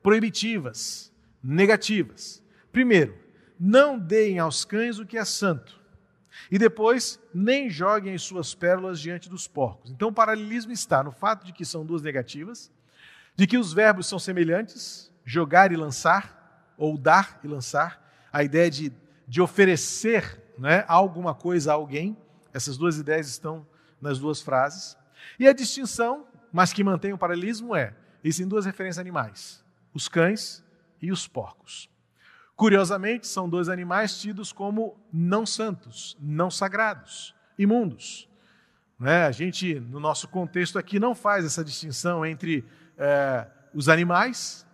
proibitivas, 0.00 1.12
negativas. 1.42 2.40
Primeiro, 2.70 3.18
não 3.58 3.98
deem 3.98 4.38
aos 4.38 4.64
cães 4.64 5.00
o 5.00 5.04
que 5.04 5.18
é 5.18 5.24
santo. 5.24 5.82
E 6.52 6.56
depois, 6.56 7.18
nem 7.34 7.68
joguem 7.68 8.14
as 8.14 8.22
suas 8.22 8.54
pérolas 8.54 9.00
diante 9.00 9.28
dos 9.28 9.48
porcos. 9.48 9.90
Então, 9.90 10.10
o 10.10 10.14
paralelismo 10.14 10.70
está 10.70 11.02
no 11.02 11.10
fato 11.10 11.44
de 11.44 11.52
que 11.52 11.64
são 11.64 11.84
duas 11.84 12.00
negativas, 12.00 12.70
de 13.34 13.44
que 13.44 13.58
os 13.58 13.72
verbos 13.72 14.06
são 14.06 14.20
semelhantes, 14.20 15.12
jogar 15.24 15.72
e 15.72 15.76
lançar, 15.76 16.43
ou 16.76 16.98
dar 16.98 17.40
e 17.42 17.48
lançar, 17.48 18.02
a 18.32 18.42
ideia 18.42 18.70
de, 18.70 18.92
de 19.26 19.40
oferecer 19.40 20.42
né, 20.58 20.84
alguma 20.88 21.34
coisa 21.34 21.72
a 21.72 21.74
alguém. 21.74 22.16
Essas 22.52 22.76
duas 22.76 22.98
ideias 22.98 23.28
estão 23.28 23.66
nas 24.00 24.18
duas 24.18 24.40
frases. 24.40 24.96
E 25.38 25.48
a 25.48 25.52
distinção, 25.52 26.26
mas 26.52 26.72
que 26.72 26.84
mantém 26.84 27.12
o 27.12 27.18
paralelismo, 27.18 27.74
é: 27.74 27.94
existem 28.22 28.46
duas 28.46 28.66
referências 28.66 28.98
a 28.98 29.00
animais, 29.00 29.64
os 29.92 30.08
cães 30.08 30.64
e 31.00 31.10
os 31.10 31.26
porcos. 31.26 31.88
Curiosamente, 32.56 33.26
são 33.26 33.48
dois 33.48 33.68
animais 33.68 34.20
tidos 34.20 34.52
como 34.52 34.96
não 35.12 35.44
santos, 35.44 36.16
não 36.20 36.50
sagrados, 36.50 37.34
imundos. 37.58 38.28
Né? 38.98 39.24
A 39.24 39.32
gente, 39.32 39.80
no 39.80 39.98
nosso 39.98 40.28
contexto 40.28 40.78
aqui, 40.78 41.00
não 41.00 41.14
faz 41.14 41.44
essa 41.44 41.64
distinção 41.64 42.24
entre 42.24 42.64
é, 42.96 43.46
os 43.74 43.88
animais, 43.88 44.64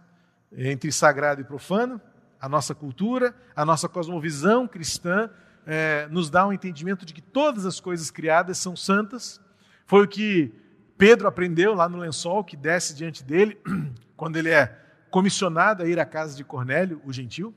entre 0.57 0.91
sagrado 0.91 1.41
e 1.41 1.45
profano. 1.45 2.01
A 2.41 2.49
nossa 2.49 2.75
cultura, 2.75 3.35
a 3.55 3.65
nossa 3.65 3.89
cosmovisão 3.89 4.67
cristã 4.67 5.31
é, 5.67 6.09
nos 6.11 6.31
dá 6.31 6.47
um 6.47 6.53
entendimento 6.53 7.05
de 7.05 7.13
que 7.13 7.21
todas 7.21 7.67
as 7.67 7.81
coisas 7.81 8.11
criadas 8.11 8.59
são 8.59 8.75
santas. 8.75 9.41
Foi 9.87 10.05
o 10.05 10.09
que 10.09 10.53
Pedro 10.97 11.29
aprendeu 11.29 11.75
lá 11.75 11.89
no 11.89 11.99
lençol 11.99 12.45
que 12.45 12.57
desce 12.57 12.95
diante 12.95 13.23
dele, 13.23 13.59
quando 14.17 14.37
ele 14.37 14.51
é 14.51 14.79
comissionado 15.11 15.83
a 15.83 15.87
ir 15.87 15.99
à 15.99 16.05
casa 16.05 16.37
de 16.37 16.45
Cornélio, 16.45 17.01
o 17.05 17.13
gentil 17.13 17.55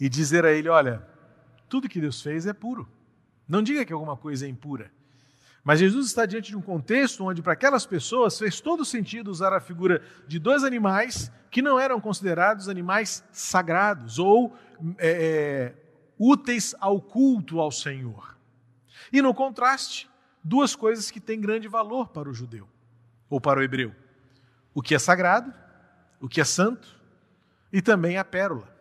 e 0.00 0.08
dizer 0.08 0.44
a 0.44 0.52
ele: 0.52 0.68
olha, 0.68 1.02
tudo 1.68 1.88
que 1.88 2.00
Deus 2.00 2.22
fez 2.22 2.46
é 2.46 2.52
puro. 2.52 2.88
Não 3.46 3.62
diga 3.62 3.84
que 3.84 3.92
alguma 3.92 4.16
coisa 4.16 4.46
é 4.46 4.48
impura. 4.48 4.90
Mas 5.64 5.80
Jesus 5.80 6.06
está 6.06 6.24
diante 6.24 6.50
de 6.50 6.56
um 6.56 6.62
contexto 6.62 7.24
onde, 7.24 7.42
para 7.42 7.52
aquelas 7.52 7.84
pessoas, 7.84 8.38
fez 8.38 8.60
todo 8.60 8.84
sentido 8.84 9.30
usar 9.30 9.52
a 9.52 9.60
figura 9.60 10.02
de 10.26 10.38
dois 10.38 10.64
animais 10.64 11.30
que 11.50 11.62
não 11.62 11.78
eram 11.78 12.00
considerados 12.00 12.68
animais 12.68 13.24
sagrados 13.32 14.18
ou 14.18 14.56
é, 14.98 15.10
é, 15.10 15.74
úteis 16.18 16.74
ao 16.80 17.00
culto 17.00 17.60
ao 17.60 17.70
Senhor. 17.70 18.36
E, 19.12 19.20
no 19.20 19.34
contraste, 19.34 20.08
duas 20.42 20.74
coisas 20.74 21.10
que 21.10 21.20
têm 21.20 21.40
grande 21.40 21.68
valor 21.68 22.08
para 22.08 22.28
o 22.28 22.34
judeu 22.34 22.68
ou 23.28 23.40
para 23.40 23.60
o 23.60 23.62
hebreu: 23.62 23.94
o 24.74 24.82
que 24.82 24.94
é 24.94 24.98
sagrado, 24.98 25.52
o 26.20 26.28
que 26.28 26.40
é 26.40 26.44
santo 26.44 26.96
e 27.72 27.82
também 27.82 28.16
a 28.16 28.24
pérola. 28.24 28.77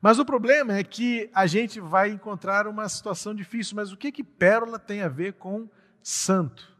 Mas 0.00 0.18
o 0.18 0.24
problema 0.24 0.74
é 0.74 0.84
que 0.84 1.28
a 1.34 1.46
gente 1.46 1.80
vai 1.80 2.10
encontrar 2.10 2.66
uma 2.66 2.88
situação 2.88 3.34
difícil. 3.34 3.74
Mas 3.76 3.92
o 3.92 3.96
que 3.96 4.12
que 4.12 4.22
pérola 4.22 4.78
tem 4.78 5.02
a 5.02 5.08
ver 5.08 5.34
com 5.34 5.68
santo? 6.02 6.76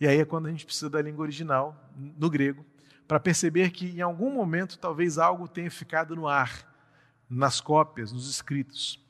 E 0.00 0.06
aí 0.06 0.18
é 0.18 0.24
quando 0.24 0.46
a 0.46 0.50
gente 0.50 0.64
precisa 0.64 0.90
da 0.90 1.00
língua 1.00 1.22
original, 1.22 1.76
no 1.94 2.30
grego, 2.30 2.64
para 3.06 3.20
perceber 3.20 3.70
que 3.70 3.90
em 3.90 4.00
algum 4.00 4.30
momento 4.32 4.78
talvez 4.78 5.18
algo 5.18 5.46
tenha 5.46 5.70
ficado 5.70 6.16
no 6.16 6.26
ar, 6.26 6.66
nas 7.28 7.60
cópias, 7.60 8.12
nos 8.12 8.28
escritos. 8.28 9.04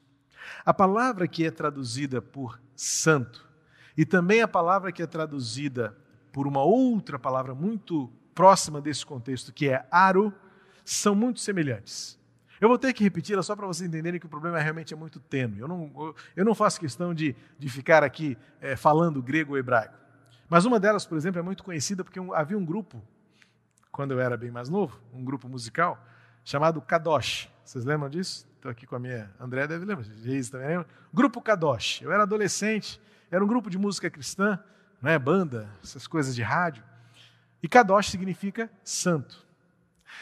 A 0.65 0.75
palavra 0.75 1.29
que 1.29 1.45
é 1.47 1.51
traduzida 1.51 2.21
por 2.21 2.61
santo 2.75 3.49
e 3.97 4.05
também 4.05 4.43
a 4.43 4.49
palavra 4.49 4.91
que 4.91 5.03
é 5.03 5.07
traduzida 5.07 5.97
por 6.33 6.47
uma 6.47 6.63
outra 6.63 7.19
palavra 7.19 7.55
muito 7.55 8.11
próxima 8.35 8.81
desse 8.81 9.05
contexto, 9.05 9.53
que 9.53 9.69
é 9.69 9.87
aro, 9.91 10.33
são 10.85 11.15
muito 11.15 11.41
semelhantes. 11.41 12.20
Eu 12.61 12.68
vou 12.68 12.79
ter 12.79 12.92
que 12.92 13.03
repeti-la 13.03 13.42
só 13.42 13.57
para 13.57 13.66
vocês 13.66 13.88
entenderem 13.88 14.20
que 14.20 14.27
o 14.27 14.29
problema 14.29 14.59
realmente 14.59 14.92
é 14.92 14.96
muito 14.96 15.18
tênue. 15.18 15.61
Eu 15.61 15.66
não, 15.66 16.14
eu 16.37 16.44
não 16.44 16.55
faço 16.55 16.79
questão 16.79 17.14
de, 17.14 17.35
de 17.59 17.68
ficar 17.70 18.05
aqui 18.05 18.37
é, 18.61 18.77
falando 18.77 19.23
grego 19.23 19.53
ou 19.53 19.59
hebraico. 19.59 19.94
Mas 20.49 20.64
uma 20.66 20.79
delas, 20.79 21.07
por 21.07 21.16
exemplo, 21.16 21.38
é 21.38 21.42
muito 21.42 21.64
conhecida 21.64 22.05
porque 22.05 22.20
um, 22.20 22.35
havia 22.35 22.59
um 22.59 22.64
grupo, 22.64 23.03
quando 23.90 24.11
eu 24.12 24.20
era 24.20 24.37
bem 24.37 24.51
mais 24.51 24.68
novo, 24.68 25.01
um 25.12 25.25
grupo 25.25 25.49
musical, 25.49 25.99
chamado 26.44 26.83
Kadosh. 26.83 27.49
Vocês 27.64 27.85
lembram 27.85 28.11
disso? 28.11 28.46
Estou 28.57 28.70
aqui 28.70 28.87
com 28.87 28.96
a 28.96 28.99
minha. 28.99 29.31
André 29.40 29.66
deve 29.66 29.87
lembrar, 29.87 30.05
Geis 30.05 30.51
também 30.51 30.68
lembra? 30.68 30.87
Grupo 31.14 31.40
Kadosh. 31.40 32.03
Eu 32.03 32.12
era 32.12 32.25
adolescente, 32.25 33.01
era 33.31 33.42
um 33.42 33.46
grupo 33.49 33.70
de 33.70 33.79
música 33.79 34.11
cristã, 34.11 34.59
não 35.01 35.11
é? 35.11 35.18
banda, 35.18 35.66
essas 35.83 36.07
coisas 36.07 36.35
de 36.35 36.42
rádio. 36.42 36.85
E 37.62 37.68
Kadosh 37.68 38.11
significa 38.11 38.70
santo. 38.85 39.46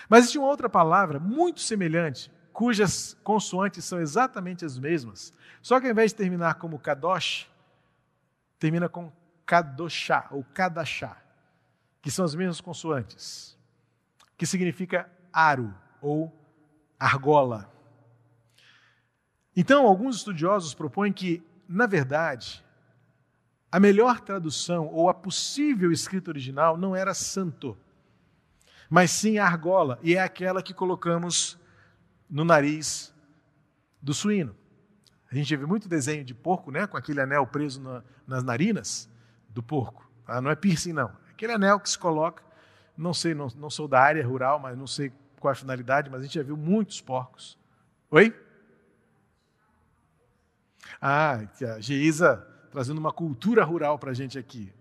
Mas 0.09 0.20
existe 0.20 0.38
uma 0.38 0.48
outra 0.48 0.68
palavra 0.68 1.18
muito 1.18 1.61
semelhante, 1.61 2.31
cujas 2.53 3.16
consoantes 3.22 3.85
são 3.85 4.01
exatamente 4.01 4.64
as 4.64 4.79
mesmas, 4.79 5.33
só 5.62 5.79
que 5.79 5.87
ao 5.87 5.92
invés 5.92 6.11
de 6.11 6.16
terminar 6.16 6.55
como 6.55 6.79
Kadosh, 6.79 7.48
termina 8.59 8.88
com 8.88 9.12
Kadoshá 9.46 10.27
ou 10.31 10.44
Kadashá, 10.44 11.16
que 12.03 12.11
são 12.11 12.24
as 12.24 12.35
mesmas 12.35 12.61
consoantes, 12.61 13.57
que 14.37 14.46
significa 14.46 15.11
aro 15.33 15.74
ou 16.01 16.33
argola. 16.98 17.72
Então, 19.57 19.87
alguns 19.87 20.16
estudiosos 20.16 20.74
propõem 20.74 21.12
que, 21.12 21.42
na 21.68 21.87
verdade, 21.87 22.64
a 23.70 23.79
melhor 23.79 24.20
tradução 24.20 24.87
ou 24.87 25.09
a 25.09 25.14
possível 25.14 25.92
escrita 25.92 26.31
original 26.31 26.77
não 26.77 26.96
era 26.96 27.12
santo, 27.12 27.77
mas 28.88 29.11
sim 29.11 29.38
argola, 29.38 29.98
e 30.03 30.14
é 30.14 30.22
aquela 30.22 30.62
que 30.62 30.72
colocamos 30.72 31.59
no 32.29 32.44
nariz 32.44 33.14
do 34.01 34.14
suíno. 34.14 34.55
A 35.31 35.35
gente 35.35 35.55
vê 35.55 35.66
muito 35.66 35.88
desenho 35.88 36.24
de 36.24 36.35
porco, 36.35 36.70
né, 36.70 36.87
com 36.87 36.96
aquele 36.96 37.20
anel 37.20 37.46
preso 37.46 37.81
na, 37.81 38.03
nas 38.27 38.42
narinas 38.42 39.09
do 39.51 39.62
porco. 39.62 40.09
Tá? 40.24 40.40
Não 40.40 40.51
é 40.51 40.57
piercing, 40.57 40.92
não. 40.92 41.12
Aquele 41.31 41.53
anel 41.53 41.79
que 41.79 41.90
se 41.90 41.98
coloca, 41.98 42.42
não 42.96 43.12
sei, 43.12 43.35
não, 43.35 43.48
não 43.57 43.68
sou 43.68 43.87
da 43.87 44.01
área 44.01 44.27
rural, 44.27 44.59
mas 44.59 44.77
não 44.77 44.87
sei 44.87 45.12
qual 45.38 45.53
é 45.53 45.53
a 45.53 45.57
finalidade, 45.57 46.11
mas 46.11 46.20
a 46.20 46.24
gente 46.24 46.35
já 46.35 46.42
viu 46.42 46.57
muitos 46.57 47.01
porcos. 47.01 47.59
Oi? 48.11 48.35
Ah, 51.01 51.40
a 51.77 51.81
Geisa 51.81 52.44
trazendo 52.70 52.98
uma 52.98 53.12
cultura 53.12 53.64
rural 53.64 53.98
para 53.98 54.11
a 54.11 54.14
gente 54.14 54.38
aqui. 54.38 54.72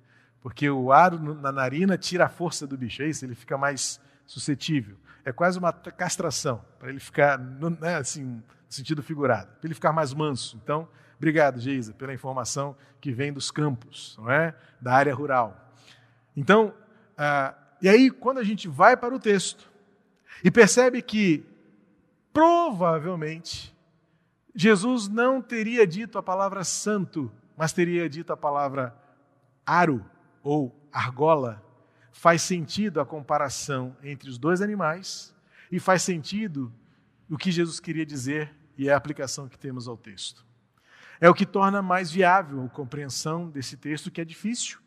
Porque 0.48 0.70
o 0.70 0.94
aro 0.94 1.20
na 1.20 1.52
narina 1.52 1.98
tira 1.98 2.24
a 2.24 2.30
força 2.30 2.66
do 2.66 2.78
bicho, 2.78 3.04
é 3.04 3.08
isso? 3.10 3.26
Ele 3.26 3.36
fica 3.36 3.58
mais 3.58 4.00
suscetível. 4.26 4.96
É 5.26 5.34
quase 5.34 5.60
uma 5.60 5.74
castração, 5.74 6.64
para 6.80 6.88
ele 6.88 7.02
ficar, 7.02 7.38
né, 7.38 7.98
assim, 7.98 8.24
no 8.24 8.44
sentido 8.70 9.04
figurado, 9.04 9.50
para 9.60 9.68
ele 9.68 9.74
ficar 9.74 9.92
mais 9.92 10.14
manso. 10.14 10.58
Então, 10.64 10.88
obrigado, 11.18 11.60
Geisa, 11.60 11.94
pela 11.94 12.14
informação 12.14 12.78
que 13.02 13.12
vem 13.12 13.34
dos 13.34 13.52
campos, 13.52 14.16
não 14.18 14.32
é? 14.32 14.56
Da 14.80 14.94
área 14.94 15.14
rural. 15.14 15.70
Então, 16.34 16.74
ah, 17.18 17.54
e 17.82 17.90
aí, 17.90 18.10
quando 18.10 18.38
a 18.38 18.44
gente 18.46 18.70
vai 18.70 18.96
para 18.96 19.14
o 19.14 19.20
texto 19.20 19.70
e 20.42 20.50
percebe 20.50 21.02
que, 21.02 21.46
provavelmente, 22.32 23.76
Jesus 24.56 25.10
não 25.10 25.42
teria 25.42 25.86
dito 25.86 26.18
a 26.18 26.24
palavra 26.24 26.64
santo, 26.64 27.30
mas 27.58 27.74
teria 27.74 28.10
dito 28.10 28.32
a 28.32 28.38
palavra 28.38 28.96
aro 29.66 30.06
ou 30.48 30.74
argola, 30.94 31.62
faz 32.10 32.42
sentido 32.42 33.02
a 33.02 33.06
comparação 33.06 33.98
entre 34.02 34.30
os 34.30 34.38
dois 34.38 34.62
animais 34.62 35.36
e 35.70 35.78
faz 35.78 36.04
sentido 36.04 36.72
o 37.30 37.38
que 37.38 37.52
Jesus 37.52 37.82
queria 37.82 38.06
dizer 38.06 38.56
e 38.78 38.90
a 38.90 38.96
aplicação 38.96 39.50
que 39.50 39.60
temos 39.60 39.90
ao 39.90 39.98
texto. 39.98 40.46
É 41.20 41.30
o 41.30 41.34
que 41.34 41.46
torna 41.46 41.82
mais 41.82 42.10
viável 42.10 42.64
a 42.64 42.70
compreensão 42.70 43.50
desse 43.50 43.76
texto, 43.76 44.10
que 44.10 44.22
é 44.22 44.24
difícil. 44.24 44.80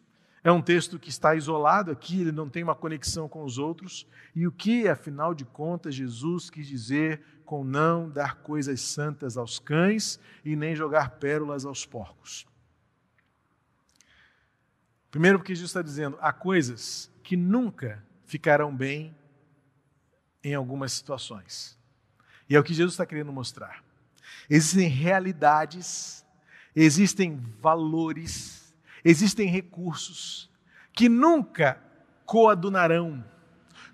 É 0.42 0.51
um 0.51 0.62
texto 0.62 0.99
que 0.99 1.11
está 1.11 1.35
isolado 1.35 1.90
aqui, 1.90 2.23
ele 2.23 2.33
não 2.33 2.49
tem 2.49 2.62
uma 2.62 2.75
conexão 2.75 3.29
com 3.29 3.44
os 3.44 3.59
outros. 3.59 4.07
E 4.35 4.46
o 4.46 4.53
que, 4.53 4.88
afinal 4.88 5.35
de 5.35 5.44
contas, 5.44 5.94
Jesus 5.94 6.49
quis 6.49 6.66
dizer 6.66 7.20
com 7.44 7.62
não 7.62 8.09
dar 8.09 8.37
coisas 8.37 8.81
santas 8.81 9.37
aos 9.37 9.59
cães 9.59 10.18
e 10.42 10.57
nem 10.57 10.75
jogar 10.75 11.18
pérolas 11.18 11.66
aos 11.66 11.85
porcos? 11.85 12.49
Primeiro, 15.11 15.38
porque 15.38 15.55
Jesus 15.55 15.70
está 15.70 15.83
dizendo: 15.83 16.18
há 16.20 16.33
coisas 16.33 17.11
que 17.23 17.37
nunca 17.37 18.03
ficarão 18.25 18.75
bem 18.75 19.16
em 20.42 20.55
algumas 20.55 20.92
situações. 20.92 21.79
E 22.49 22.57
é 22.57 22.61
o 22.61 22.64
que 22.64 22.75
Jesus 22.75 22.94
está 22.94 23.07
querendo 23.07 23.33
mostrar. 23.33 23.85
Existem 24.49 24.88
realidades, 24.88 26.25
existem 26.75 27.37
valores, 27.61 28.75
existem 29.05 29.49
recursos 29.49 30.51
que 30.92 31.09
nunca 31.09 31.81
coadunarão, 32.25 33.25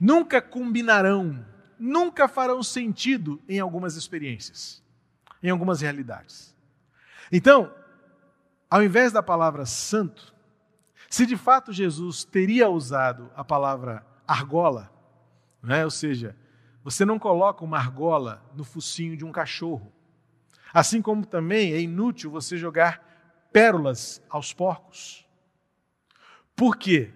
nunca 0.00 0.40
combinarão, 0.40 1.44
nunca 1.78 2.28
farão 2.28 2.62
sentido 2.62 3.42
em 3.48 3.58
algumas 3.58 3.96
experiências, 3.96 4.82
em 5.42 5.50
algumas 5.50 5.80
realidades. 5.80 6.54
Então, 7.30 7.72
ao 8.70 8.82
invés 8.82 9.12
da 9.12 9.22
palavra 9.22 9.66
santo, 9.66 10.34
se 11.16 11.24
de 11.24 11.34
fato 11.34 11.72
Jesus 11.72 12.24
teria 12.24 12.68
usado 12.68 13.30
a 13.34 13.42
palavra 13.42 14.06
argola, 14.28 14.92
né? 15.62 15.82
ou 15.82 15.90
seja, 15.90 16.36
você 16.84 17.06
não 17.06 17.18
coloca 17.18 17.64
uma 17.64 17.78
argola 17.78 18.44
no 18.54 18.62
focinho 18.62 19.16
de 19.16 19.24
um 19.24 19.32
cachorro. 19.32 19.90
Assim 20.74 21.00
como 21.00 21.24
também 21.24 21.72
é 21.72 21.80
inútil 21.80 22.30
você 22.30 22.58
jogar 22.58 23.48
pérolas 23.50 24.22
aos 24.28 24.52
porcos. 24.52 25.26
Por 26.54 26.76
quê? 26.76 27.14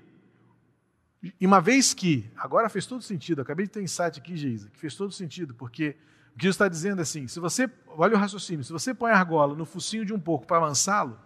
E 1.39 1.47
uma 1.47 1.61
vez 1.61 1.93
que, 1.93 2.33
agora 2.39 2.71
fez 2.71 2.87
todo 2.87 3.03
sentido, 3.03 3.43
acabei 3.43 3.67
de 3.67 3.73
ter 3.73 3.81
um 3.81 3.83
insight 3.83 4.19
aqui, 4.19 4.35
Geisa, 4.35 4.71
que 4.71 4.79
fez 4.79 4.95
todo 4.95 5.13
sentido, 5.13 5.55
porque 5.55 5.95
o 6.35 6.39
que 6.39 6.45
Jesus 6.45 6.55
está 6.55 6.69
dizendo 6.69 7.01
é 7.01 7.03
assim: 7.03 7.29
se 7.29 7.39
você, 7.39 7.71
olha 7.87 8.17
o 8.17 8.19
raciocínio, 8.19 8.65
se 8.65 8.73
você 8.73 8.95
põe 8.95 9.13
a 9.13 9.19
argola 9.19 9.55
no 9.55 9.67
focinho 9.67 10.07
de 10.07 10.15
um 10.15 10.19
porco 10.19 10.47
para 10.47 10.57
amansá-lo, 10.57 11.21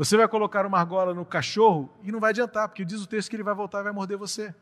você 0.00 0.16
vai 0.16 0.26
colocar 0.26 0.64
uma 0.64 0.78
argola 0.78 1.12
no 1.12 1.26
cachorro 1.26 1.92
e 2.02 2.10
não 2.10 2.18
vai 2.18 2.30
adiantar, 2.30 2.66
porque 2.66 2.86
diz 2.86 3.02
o 3.02 3.06
texto 3.06 3.28
que 3.28 3.36
ele 3.36 3.42
vai 3.42 3.54
voltar 3.54 3.80
e 3.80 3.82
vai 3.82 3.92
morder 3.92 4.16
você. 4.16 4.54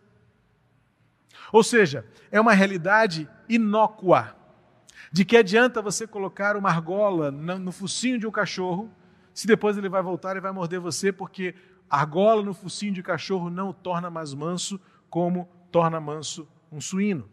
Ou 1.53 1.63
seja, 1.63 2.05
é 2.33 2.41
uma 2.41 2.53
realidade 2.53 3.31
inócua. 3.49 4.35
De 5.13 5.25
que 5.25 5.37
adianta 5.37 5.81
você 5.81 6.09
colocar 6.09 6.57
uma 6.57 6.69
argola 6.69 7.31
no 7.31 7.71
focinho 7.71 8.19
de 8.19 8.27
um 8.27 8.33
cachorro, 8.33 8.93
se 9.33 9.47
depois 9.47 9.79
ele 9.79 9.89
vai 9.89 10.03
voltar 10.03 10.37
e 10.37 10.41
vai 10.41 10.51
morder 10.51 10.81
você, 10.81 11.13
porque 11.13 11.55
argola 11.89 12.43
no 12.43 12.53
focinho 12.53 12.93
de 12.93 13.01
cachorro 13.01 13.49
não 13.49 13.69
o 13.69 13.73
torna 13.73 14.11
mais 14.11 14.35
manso 14.35 14.81
como 15.09 15.49
torna 15.71 16.01
manso 16.01 16.49
um 16.73 16.81
suíno. 16.81 17.31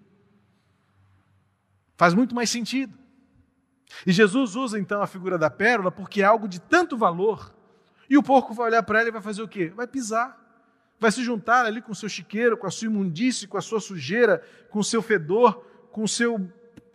Faz 1.98 2.14
muito 2.14 2.36
mais 2.36 2.52
sentido. 2.52 2.96
E 4.06 4.12
Jesus 4.12 4.56
usa 4.56 4.78
então 4.78 5.02
a 5.02 5.08
figura 5.08 5.40
da 5.40 5.50
pérola 5.50 5.92
porque 5.92 6.22
é 6.22 6.26
algo 6.26 6.48
de 6.48 6.62
tanto 6.62 6.96
valor 6.96 7.56
e 8.10 8.18
o 8.18 8.24
porco 8.24 8.54
vai 8.54 8.68
olhar 8.68 8.84
para 8.84 9.00
ela 9.00 9.10
e 9.10 9.12
vai 9.12 9.22
fazer 9.22 9.42
o 9.42 9.48
quê? 9.48 9.68
Vai 9.70 9.88
pisar. 9.88 10.44
Vai 11.00 11.12
se 11.12 11.24
juntar 11.24 11.66
ali 11.66 11.82
com 11.82 11.92
o 11.92 11.96
seu 11.96 12.08
chiqueiro, 12.08 12.58
com 12.58 12.68
a 12.68 12.72
sua 12.72 12.88
imundície, 12.88 13.48
com 13.48 13.58
a 13.58 13.62
sua 13.62 13.80
sujeira, 13.80 14.40
com 14.70 14.80
o 14.80 14.84
seu 14.84 15.02
fedor, 15.02 15.56
com, 15.92 16.08
seu, 16.08 16.50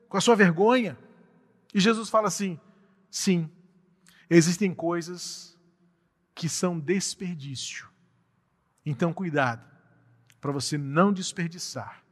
com 0.08 0.16
a 0.16 0.20
sua 0.20 0.34
vergonha. 0.34 0.96
E 1.74 1.80
Jesus 1.80 2.08
fala 2.08 2.28
assim: 2.28 2.58
sim, 3.10 3.50
existem 4.28 4.74
coisas 4.74 5.58
que 6.34 6.48
são 6.48 6.78
desperdício. 6.78 7.88
Então, 8.86 9.12
cuidado, 9.12 9.68
para 10.40 10.52
você 10.52 10.78
não 10.78 11.12
desperdiçar, 11.12 12.02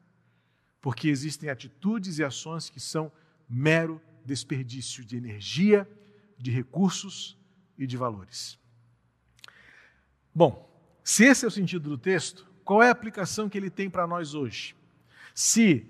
porque 0.82 1.08
existem 1.08 1.48
atitudes 1.48 2.18
e 2.18 2.24
ações 2.24 2.68
que 2.68 2.78
são 2.78 3.11
mero 3.48 4.00
desperdício 4.24 5.02
de 5.02 5.16
energia, 5.16 5.88
de 6.37 6.50
recursos 6.50 7.38
e 7.78 7.87
de 7.87 7.96
valores. 7.96 8.58
Bom, 10.38 10.70
se 11.03 11.24
esse 11.24 11.44
é 11.44 11.48
o 11.48 11.51
sentido 11.51 11.90
do 11.90 11.98
texto, 11.98 12.46
qual 12.64 12.81
é 12.81 12.87
a 12.87 12.92
aplicação 12.92 13.48
que 13.48 13.59
ele 13.59 13.68
tem 13.68 13.90
para 13.90 14.07
nós 14.07 14.35
hoje? 14.35 14.72
Se 15.35 15.85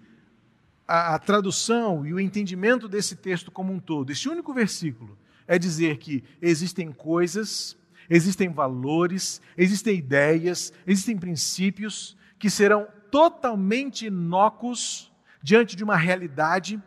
a, 0.86 1.16
a, 1.16 1.18
tradução 1.18 2.06
e 2.06 2.14
o 2.14 2.18
entendimento 2.18 2.88
desse 2.88 3.14
texto 3.14 3.50
como 3.50 3.74
um 3.74 3.78
todo, 3.78 4.10
esse 4.10 4.26
único 4.26 4.54
versículo, 4.54 5.18
é 5.46 5.58
dizer 5.58 5.98
que 5.98 6.24
existem 6.40 6.90
coisas, 6.90 7.76
existem 8.08 8.48
valores, 8.48 9.42
existem 9.54 9.98
ideias, 9.98 10.72
existem 10.86 11.18
princípios 11.18 12.16
que 12.38 12.48
serão 12.48 12.88
totalmente 13.10 14.06
inócuos 14.06 15.12
diante 15.42 15.76
de 15.76 15.84
uma 15.84 15.98
realidade, 15.98 16.82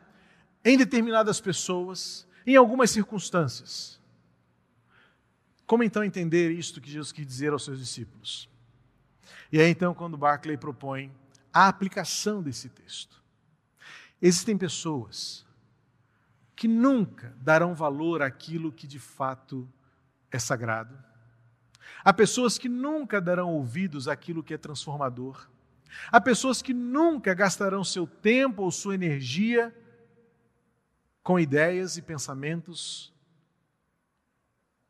em 0.66 0.80
determinadas 0.80 1.40
pessoas, 1.40 2.28
em 2.44 2.56
algumas 2.56 2.90
circunstâncias. 2.90 4.01
Como 5.72 5.86
então 5.86 6.04
entender 6.04 6.52
isto 6.52 6.82
que 6.82 6.92
Jesus 6.92 7.14
quis 7.14 7.26
dizer 7.26 7.54
aos 7.54 7.64
seus 7.64 7.80
discípulos? 7.80 8.50
E 9.50 9.58
aí 9.58 9.70
então, 9.70 9.94
quando 9.94 10.18
Barclay 10.18 10.58
propõe 10.58 11.10
a 11.54 11.70
aplicação 11.70 12.44
desse 12.44 12.68
texto. 12.68 13.24
Existem 14.22 14.58
pessoas 14.58 15.46
que 16.58 16.68
nunca 16.68 17.34
darão 17.40 17.74
valor 17.74 18.22
àquilo 18.22 18.70
que 18.70 18.86
de 18.86 19.00
fato 19.00 19.66
é 20.30 20.38
sagrado. 20.38 20.94
Há 22.04 22.12
pessoas 22.12 22.58
que 22.58 22.68
nunca 22.68 23.22
darão 23.22 23.54
ouvidos 23.54 24.10
àquilo 24.10 24.44
que 24.44 24.54
é 24.54 24.58
transformador. 24.58 25.48
Há 26.12 26.20
pessoas 26.20 26.62
que 26.62 26.74
nunca 26.74 27.34
gastarão 27.34 27.82
seu 27.82 28.06
tempo 28.06 28.64
ou 28.64 28.72
sua 28.72 28.94
energia 28.94 29.74
com 31.24 31.40
ideias 31.40 31.96
e 31.96 32.02
pensamentos 32.02 33.14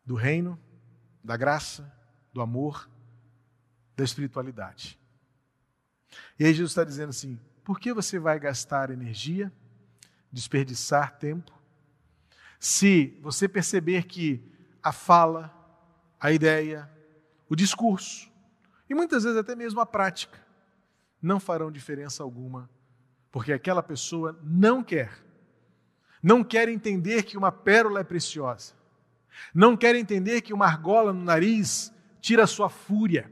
do 0.03 0.15
reino, 0.15 0.59
da 1.23 1.37
graça, 1.37 1.91
do 2.33 2.41
amor, 2.41 2.89
da 3.95 4.03
espiritualidade. 4.03 4.99
E 6.39 6.45
aí 6.45 6.53
Jesus 6.53 6.71
está 6.71 6.83
dizendo 6.83 7.09
assim: 7.09 7.39
por 7.63 7.79
que 7.79 7.93
você 7.93 8.19
vai 8.19 8.39
gastar 8.39 8.89
energia, 8.89 9.51
desperdiçar 10.31 11.17
tempo, 11.17 11.51
se 12.59 13.17
você 13.21 13.47
perceber 13.47 14.03
que 14.03 14.43
a 14.83 14.91
fala, 14.91 15.53
a 16.19 16.31
ideia, 16.31 16.89
o 17.49 17.55
discurso 17.55 18.31
e 18.89 18.93
muitas 18.93 19.23
vezes 19.23 19.37
até 19.37 19.55
mesmo 19.55 19.79
a 19.79 19.85
prática 19.85 20.37
não 21.21 21.39
farão 21.39 21.71
diferença 21.71 22.23
alguma, 22.23 22.69
porque 23.31 23.53
aquela 23.53 23.81
pessoa 23.81 24.37
não 24.43 24.83
quer, 24.83 25.11
não 26.21 26.43
quer 26.43 26.67
entender 26.67 27.23
que 27.23 27.37
uma 27.37 27.51
pérola 27.51 28.01
é 28.01 28.03
preciosa, 28.03 28.73
não 29.53 29.75
quer 29.75 29.95
entender 29.95 30.41
que 30.41 30.53
uma 30.53 30.65
argola 30.65 31.11
no 31.11 31.23
nariz 31.23 31.93
tira 32.19 32.47
sua 32.47 32.69
fúria, 32.69 33.31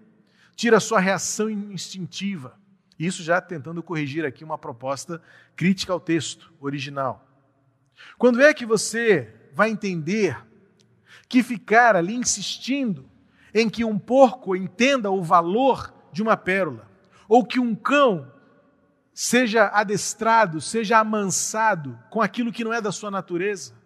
tira 0.55 0.79
sua 0.79 0.99
reação 0.99 1.49
instintiva. 1.49 2.57
Isso 2.97 3.23
já 3.23 3.39
tentando 3.39 3.81
corrigir 3.81 4.25
aqui 4.25 4.43
uma 4.43 4.57
proposta 4.57 5.21
crítica 5.55 5.93
ao 5.93 5.99
texto 5.99 6.53
original. 6.59 7.25
Quando 8.17 8.41
é 8.41 8.53
que 8.53 8.65
você 8.65 9.33
vai 9.53 9.69
entender 9.69 10.38
que 11.27 11.43
ficar 11.43 11.95
ali 11.95 12.15
insistindo 12.15 13.09
em 13.53 13.69
que 13.69 13.85
um 13.85 13.97
porco 13.97 14.55
entenda 14.55 15.09
o 15.12 15.23
valor 15.23 15.93
de 16.12 16.21
uma 16.21 16.35
pérola, 16.35 16.89
ou 17.27 17.45
que 17.45 17.59
um 17.59 17.75
cão 17.75 18.31
seja 19.13 19.67
adestrado, 19.67 20.59
seja 20.59 20.99
amansado 20.99 21.97
com 22.09 22.21
aquilo 22.21 22.51
que 22.51 22.63
não 22.63 22.73
é 22.73 22.81
da 22.81 22.91
sua 22.91 23.12
natureza? 23.12 23.79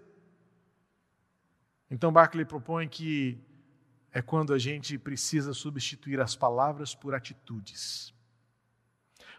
Então 1.89 2.11
Barclay 2.11 2.45
propõe 2.45 2.87
que 2.87 3.37
é 4.11 4.21
quando 4.21 4.53
a 4.53 4.59
gente 4.59 4.97
precisa 4.97 5.53
substituir 5.53 6.21
as 6.21 6.35
palavras 6.35 6.93
por 6.93 7.15
atitudes. 7.15 8.13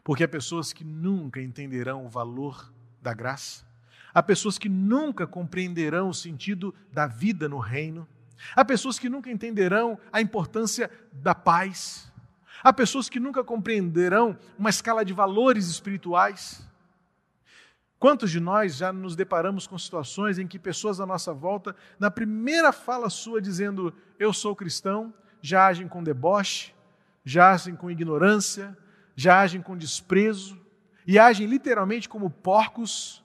Porque 0.02 0.24
há 0.24 0.28
pessoas 0.28 0.72
que 0.72 0.84
nunca 0.84 1.40
entenderão 1.40 2.04
o 2.04 2.08
valor 2.08 2.72
da 3.00 3.14
graça, 3.14 3.64
há 4.12 4.22
pessoas 4.22 4.58
que 4.58 4.68
nunca 4.68 5.26
compreenderão 5.26 6.08
o 6.08 6.14
sentido 6.14 6.74
da 6.92 7.06
vida 7.06 7.48
no 7.48 7.58
reino, 7.58 8.06
há 8.54 8.64
pessoas 8.64 8.98
que 8.98 9.08
nunca 9.08 9.30
entenderão 9.30 9.98
a 10.12 10.20
importância 10.20 10.90
da 11.12 11.34
paz, 11.34 12.12
há 12.62 12.72
pessoas 12.72 13.08
que 13.08 13.20
nunca 13.20 13.44
compreenderão 13.44 14.36
uma 14.58 14.70
escala 14.70 15.04
de 15.04 15.12
valores 15.12 15.68
espirituais. 15.68 16.66
Quantos 18.04 18.30
de 18.30 18.38
nós 18.38 18.76
já 18.76 18.92
nos 18.92 19.16
deparamos 19.16 19.66
com 19.66 19.78
situações 19.78 20.38
em 20.38 20.46
que 20.46 20.58
pessoas 20.58 21.00
à 21.00 21.06
nossa 21.06 21.32
volta, 21.32 21.74
na 21.98 22.10
primeira 22.10 22.70
fala 22.70 23.08
sua 23.08 23.40
dizendo 23.40 23.94
eu 24.18 24.30
sou 24.30 24.54
cristão, 24.54 25.10
já 25.40 25.68
agem 25.68 25.88
com 25.88 26.04
deboche, 26.04 26.74
já 27.24 27.52
agem 27.52 27.74
com 27.74 27.90
ignorância, 27.90 28.76
já 29.16 29.40
agem 29.40 29.62
com 29.62 29.74
desprezo 29.74 30.60
e 31.06 31.18
agem 31.18 31.46
literalmente 31.46 32.06
como 32.06 32.28
porcos, 32.28 33.24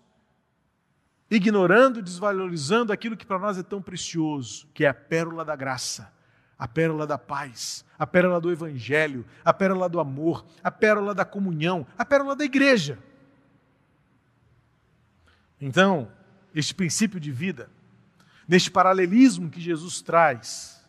ignorando, 1.30 2.02
desvalorizando 2.02 2.94
aquilo 2.94 3.18
que 3.18 3.26
para 3.26 3.38
nós 3.38 3.58
é 3.58 3.64
tão 3.64 3.82
precioso, 3.82 4.66
que 4.74 4.86
é 4.86 4.88
a 4.88 4.94
pérola 4.94 5.44
da 5.44 5.58
graça, 5.58 6.10
a 6.58 6.70
pérola 6.70 7.06
da 7.06 7.18
paz, 7.18 7.84
a 7.98 8.08
pérola 8.08 8.40
do 8.40 8.50
evangelho, 8.50 9.26
a 9.44 9.54
pérola 9.54 9.90
do 9.90 10.00
amor, 10.00 10.46
a 10.64 10.72
pérola 10.72 11.14
da 11.14 11.26
comunhão, 11.26 11.86
a 11.98 12.06
pérola 12.06 12.34
da 12.34 12.46
igreja. 12.46 12.98
Então, 15.60 16.12
este 16.54 16.74
princípio 16.74 17.20
de 17.20 17.32
vida, 17.32 17.70
neste 18.48 18.72
paralelismo 18.72 19.50
que 19.50 19.60
Jesus 19.60 20.02
traz, 20.02 20.84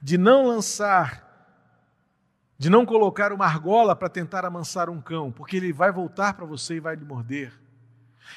de 0.00 0.16
não 0.16 0.46
lançar, 0.46 1.24
de 2.58 2.70
não 2.70 2.86
colocar 2.86 3.32
uma 3.32 3.44
argola 3.44 3.96
para 3.96 4.08
tentar 4.08 4.44
amansar 4.44 4.88
um 4.88 5.00
cão, 5.00 5.32
porque 5.32 5.56
ele 5.56 5.72
vai 5.72 5.90
voltar 5.90 6.34
para 6.34 6.46
você 6.46 6.76
e 6.76 6.80
vai 6.80 6.94
lhe 6.96 7.04
morder. 7.04 7.52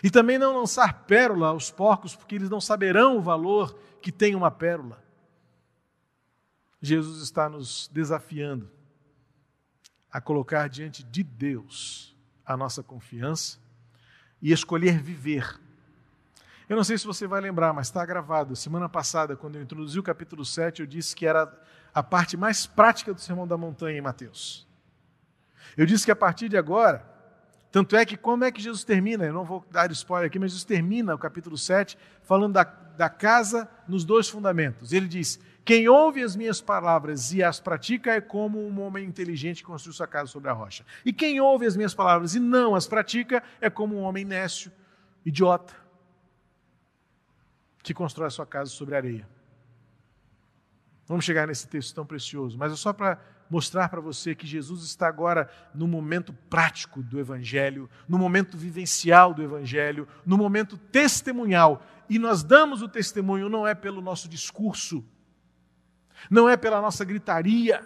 E 0.04 0.10
também 0.10 0.38
não 0.38 0.58
lançar 0.58 1.06
pérola 1.06 1.48
aos 1.48 1.72
porcos, 1.72 2.16
porque 2.16 2.36
eles 2.36 2.50
não 2.50 2.62
saberão 2.62 3.18
o 3.18 3.22
valor 3.22 3.78
que 4.02 4.12
tem 4.12 4.36
uma 4.36 4.52
pérola. 4.52 5.04
Jesus 6.82 7.22
está 7.22 7.50
nos 7.50 7.90
desafiando 7.92 8.70
a 10.12 10.22
colocar 10.22 10.68
diante 10.68 11.04
de 11.04 11.24
Deus 11.24 12.16
a 12.46 12.56
nossa 12.56 12.82
confiança 12.82 13.60
e 14.42 14.52
escolher 14.52 15.00
viver. 15.00 15.60
Eu 16.68 16.76
não 16.76 16.84
sei 16.84 16.98
se 16.98 17.08
você 17.08 17.26
vai 17.26 17.42
lembrar, 17.42 17.74
mas 17.74 17.88
está 17.88 18.06
gravado. 18.06 18.56
Semana 18.56 18.88
passada, 18.88 19.36
quando 19.36 19.56
eu 19.56 19.62
introduzi 19.62 19.98
o 19.98 20.04
capítulo 20.04 20.46
7, 20.46 20.82
eu 20.82 20.86
disse 20.86 21.16
que 21.16 21.26
era 21.26 21.52
a 21.94 22.04
parte 22.04 22.38
mais 22.38 22.68
prática 22.68 23.14
do 23.14 23.20
Sermão 23.20 23.48
da 23.48 23.58
Montanha 23.58 23.98
em 23.98 24.02
Mateus. 24.02 24.68
Eu 25.76 25.86
disse 25.86 26.06
que 26.06 26.12
a 26.12 26.16
partir 26.16 26.48
de 26.48 26.58
agora, 26.58 27.04
tanto 27.72 27.96
é 27.96 28.06
que 28.06 28.16
como 28.16 28.44
é 28.44 28.52
que 28.52 28.62
Jesus 28.62 28.84
termina? 28.84 29.26
Eu 29.26 29.34
não 29.34 29.44
vou 29.44 29.66
dar 29.72 29.92
spoiler 29.92 30.28
aqui, 30.28 30.38
mas 30.38 30.52
Jesus 30.52 30.64
termina 30.64 31.16
o 31.16 31.18
capítulo 31.18 31.58
7 31.58 31.98
falando 32.22 32.54
da, 32.54 32.64
da 32.64 33.10
casa 33.10 33.70
nos 33.88 34.06
dois 34.06 34.30
fundamentos. 34.30 34.94
Ele 34.94 35.08
diz: 35.08 35.40
Quem 35.70 35.88
ouve 35.88 36.24
as 36.24 36.36
minhas 36.36 36.60
palavras 36.60 37.32
e 37.32 37.44
as 37.44 37.60
pratica 37.60 38.16
é 38.16 38.20
como 38.20 38.60
um 38.60 38.82
homem 38.82 39.06
inteligente 39.06 39.62
que 39.62 39.70
construiu 39.70 39.94
sua 39.94 40.08
casa 40.08 40.26
sobre 40.26 40.50
a 40.50 40.52
rocha. 40.52 40.84
E 41.06 41.14
quem 41.14 41.40
ouve 41.40 41.68
as 41.68 41.78
minhas 41.78 41.94
palavras 41.94 42.34
e 42.34 42.40
não 42.40 42.74
as 42.74 42.88
pratica 42.88 43.44
é 43.62 43.70
como 43.70 43.96
um 43.96 44.02
homem 44.02 44.26
nécio, 44.26 44.72
idiota, 45.24 45.76
que 47.84 47.94
constrói 47.94 48.30
a 48.30 48.32
sua 48.32 48.48
casa 48.48 48.72
sobre 48.72 48.96
areia. 48.96 49.30
Vamos 51.06 51.24
chegar 51.24 51.46
nesse 51.46 51.68
texto 51.68 51.94
tão 51.94 52.04
precioso, 52.04 52.58
mas 52.58 52.74
é 52.74 52.76
só 52.76 52.92
para 52.92 53.22
mostrar 53.48 53.90
para 53.90 54.02
você 54.02 54.34
que 54.34 54.48
Jesus 54.48 54.84
está 54.84 55.08
agora 55.08 55.48
no 55.72 55.88
momento 55.88 56.34
prático 56.50 57.04
do 57.04 57.20
Evangelho, 57.20 57.88
no 58.08 58.18
momento 58.18 58.58
vivencial 58.58 59.36
do 59.36 59.44
Evangelho, 59.44 60.08
no 60.26 60.36
momento 60.36 60.80
testemunhal. 60.80 61.86
E 62.10 62.18
nós 62.18 62.42
damos 62.42 62.82
o 62.82 62.90
testemunho 62.90 63.48
não 63.48 63.68
é 63.68 63.76
pelo 63.76 64.02
nosso 64.02 64.28
discurso, 64.28 65.06
não 66.30 66.50
é 66.50 66.58
pela 66.58 66.82
nossa 66.82 67.06
gritaria, 67.06 67.84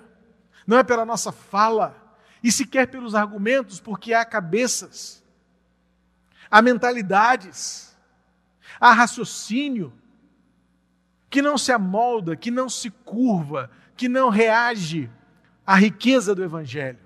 não 0.65 0.78
é 0.78 0.84
pela 0.84 1.06
nossa 1.06 1.32
fala, 1.32 1.96
e 2.43 2.52
sequer 2.52 2.88
pelos 2.88 3.15
argumentos, 3.15 3.80
porque 3.80 4.13
há 4.13 4.26
cabeças, 4.26 5.24
há 6.52 6.62
mentalidades, 6.62 7.96
há 8.80 8.91
raciocínio 8.91 9.93
que 11.30 11.41
não 11.41 11.58
se 11.58 11.72
amolda, 11.72 12.36
que 12.36 12.52
não 12.52 12.69
se 12.69 12.89
curva, 12.89 13.72
que 13.96 14.08
não 14.08 14.30
reage 14.30 15.10
à 15.65 15.76
riqueza 15.76 16.36
do 16.36 16.43
Evangelho. 16.43 17.00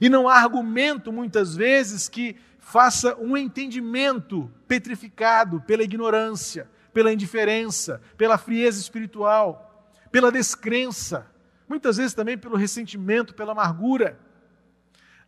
E 0.00 0.08
não 0.08 0.28
há 0.28 0.36
argumento, 0.36 1.12
muitas 1.12 1.56
vezes, 1.56 2.08
que 2.08 2.36
faça 2.60 3.16
um 3.16 3.36
entendimento 3.36 4.50
petrificado 4.68 5.60
pela 5.62 5.82
ignorância, 5.82 6.68
pela 6.92 7.12
indiferença, 7.12 8.00
pela 8.16 8.36
frieza 8.38 8.80
espiritual, 8.80 9.65
pela 10.10 10.30
descrença, 10.32 11.26
muitas 11.68 11.96
vezes 11.96 12.14
também 12.14 12.38
pelo 12.38 12.56
ressentimento, 12.56 13.34
pela 13.34 13.52
amargura. 13.52 14.18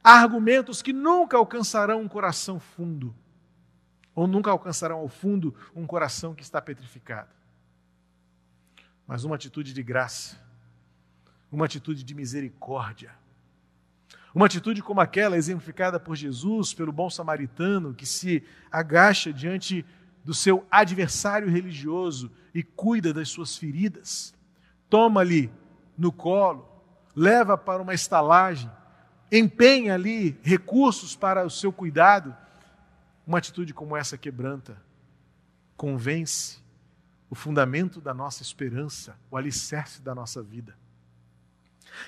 Há 0.02 0.20
argumentos 0.20 0.82
que 0.82 0.92
nunca 0.92 1.36
alcançarão 1.36 2.00
um 2.00 2.08
coração 2.08 2.60
fundo, 2.60 3.14
ou 4.14 4.26
nunca 4.26 4.50
alcançarão 4.50 4.98
ao 4.98 5.08
fundo 5.08 5.54
um 5.74 5.86
coração 5.86 6.34
que 6.34 6.42
está 6.42 6.60
petrificado 6.60 7.38
mas 9.08 9.24
uma 9.24 9.36
atitude 9.36 9.72
de 9.72 9.82
graça, 9.82 10.38
uma 11.50 11.64
atitude 11.64 12.04
de 12.04 12.14
misericórdia. 12.14 13.10
Uma 14.34 14.44
atitude 14.44 14.82
como 14.82 15.00
aquela 15.00 15.38
exemplificada 15.38 15.98
por 15.98 16.14
Jesus, 16.14 16.74
pelo 16.74 16.92
bom 16.92 17.08
samaritano, 17.08 17.94
que 17.94 18.04
se 18.04 18.44
agacha 18.70 19.32
diante 19.32 19.82
do 20.22 20.34
seu 20.34 20.66
adversário 20.70 21.48
religioso 21.48 22.30
e 22.54 22.62
cuida 22.62 23.14
das 23.14 23.30
suas 23.30 23.56
feridas. 23.56 24.34
Toma-lhe 24.88 25.50
no 25.96 26.12
colo, 26.12 26.66
leva 27.14 27.58
para 27.58 27.82
uma 27.82 27.94
estalagem, 27.94 28.70
empenha 29.30 29.94
ali 29.94 30.38
recursos 30.42 31.16
para 31.16 31.44
o 31.44 31.50
seu 31.50 31.72
cuidado. 31.72 32.34
Uma 33.26 33.38
atitude 33.38 33.74
como 33.74 33.96
essa 33.96 34.16
quebranta, 34.16 34.80
convence, 35.76 36.58
o 37.28 37.34
fundamento 37.34 38.00
da 38.00 38.14
nossa 38.14 38.42
esperança, 38.42 39.18
o 39.30 39.36
alicerce 39.36 40.00
da 40.00 40.14
nossa 40.14 40.42
vida. 40.42 40.74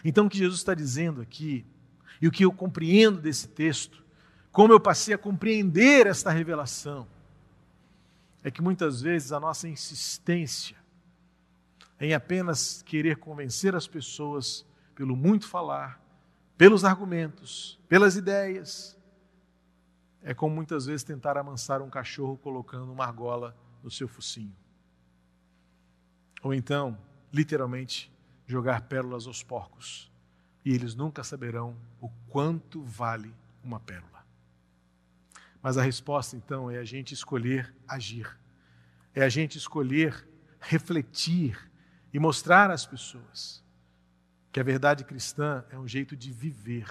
Então, 0.05 0.27
o 0.27 0.31
que 0.31 0.39
Jesus 0.39 0.61
está 0.61 0.75
dizendo 0.75 1.21
aqui, 1.21 1.67
e 2.23 2.29
o 2.29 2.31
que 2.31 2.45
eu 2.45 2.53
compreendo 2.53 3.21
desse 3.21 3.49
texto, 3.49 4.03
como 4.51 4.73
eu 4.73 4.81
passei 4.81 5.15
a 5.15 5.19
compreender 5.19 6.07
esta 6.07 6.31
revelação, 6.31 7.07
é 8.43 8.51
que 8.51 8.63
muitas 8.63 9.03
vezes 9.03 9.33
a 9.33 9.41
nossa 9.41 9.69
insistência 9.69 10.80
em 12.01 12.15
apenas 12.15 12.83
querer 12.83 13.17
convencer 13.17 13.75
as 13.75 13.87
pessoas 13.87 14.65
pelo 14.95 15.15
muito 15.15 15.47
falar, 15.47 16.01
pelos 16.57 16.85
argumentos, 16.85 17.79
pelas 17.89 18.17
ideias, 18.17 18.99
é 20.23 20.35
como 20.35 20.55
muitas 20.55 20.87
vezes 20.87 21.03
tentar 21.03 21.37
amansar 21.37 21.83
um 21.83 21.91
cachorro 21.91 22.37
colocando 22.39 22.93
uma 22.93 23.05
argola 23.05 23.57
no 23.83 23.91
seu 23.91 24.09
focinho. 24.09 24.57
Ou 26.43 26.55
então, 26.55 26.99
literalmente, 27.33 28.13
jogar 28.47 28.83
pérolas 28.83 29.27
aos 29.27 29.43
porcos, 29.43 30.11
e 30.65 30.75
eles 30.75 30.95
nunca 30.95 31.23
saberão 31.23 31.77
o 32.01 32.09
quanto 32.29 32.83
vale 32.83 33.35
uma 33.63 33.79
pérola. 33.79 34.25
Mas 35.63 35.77
a 35.77 35.83
resposta 35.83 36.37
então 36.37 36.71
é 36.71 36.79
a 36.79 36.85
gente 36.85 37.13
escolher 37.13 37.75
agir, 37.87 38.39
é 39.15 39.23
a 39.23 39.29
gente 39.29 39.57
escolher 39.57 40.27
refletir 40.59 41.70
e 42.13 42.19
mostrar 42.19 42.71
às 42.71 42.85
pessoas 42.85 43.63
que 44.53 44.59
a 44.59 44.65
verdade 44.65 45.05
cristã 45.05 45.65
é 45.71 45.79
um 45.79 45.87
jeito 45.87 46.17
de 46.17 46.33
viver. 46.33 46.89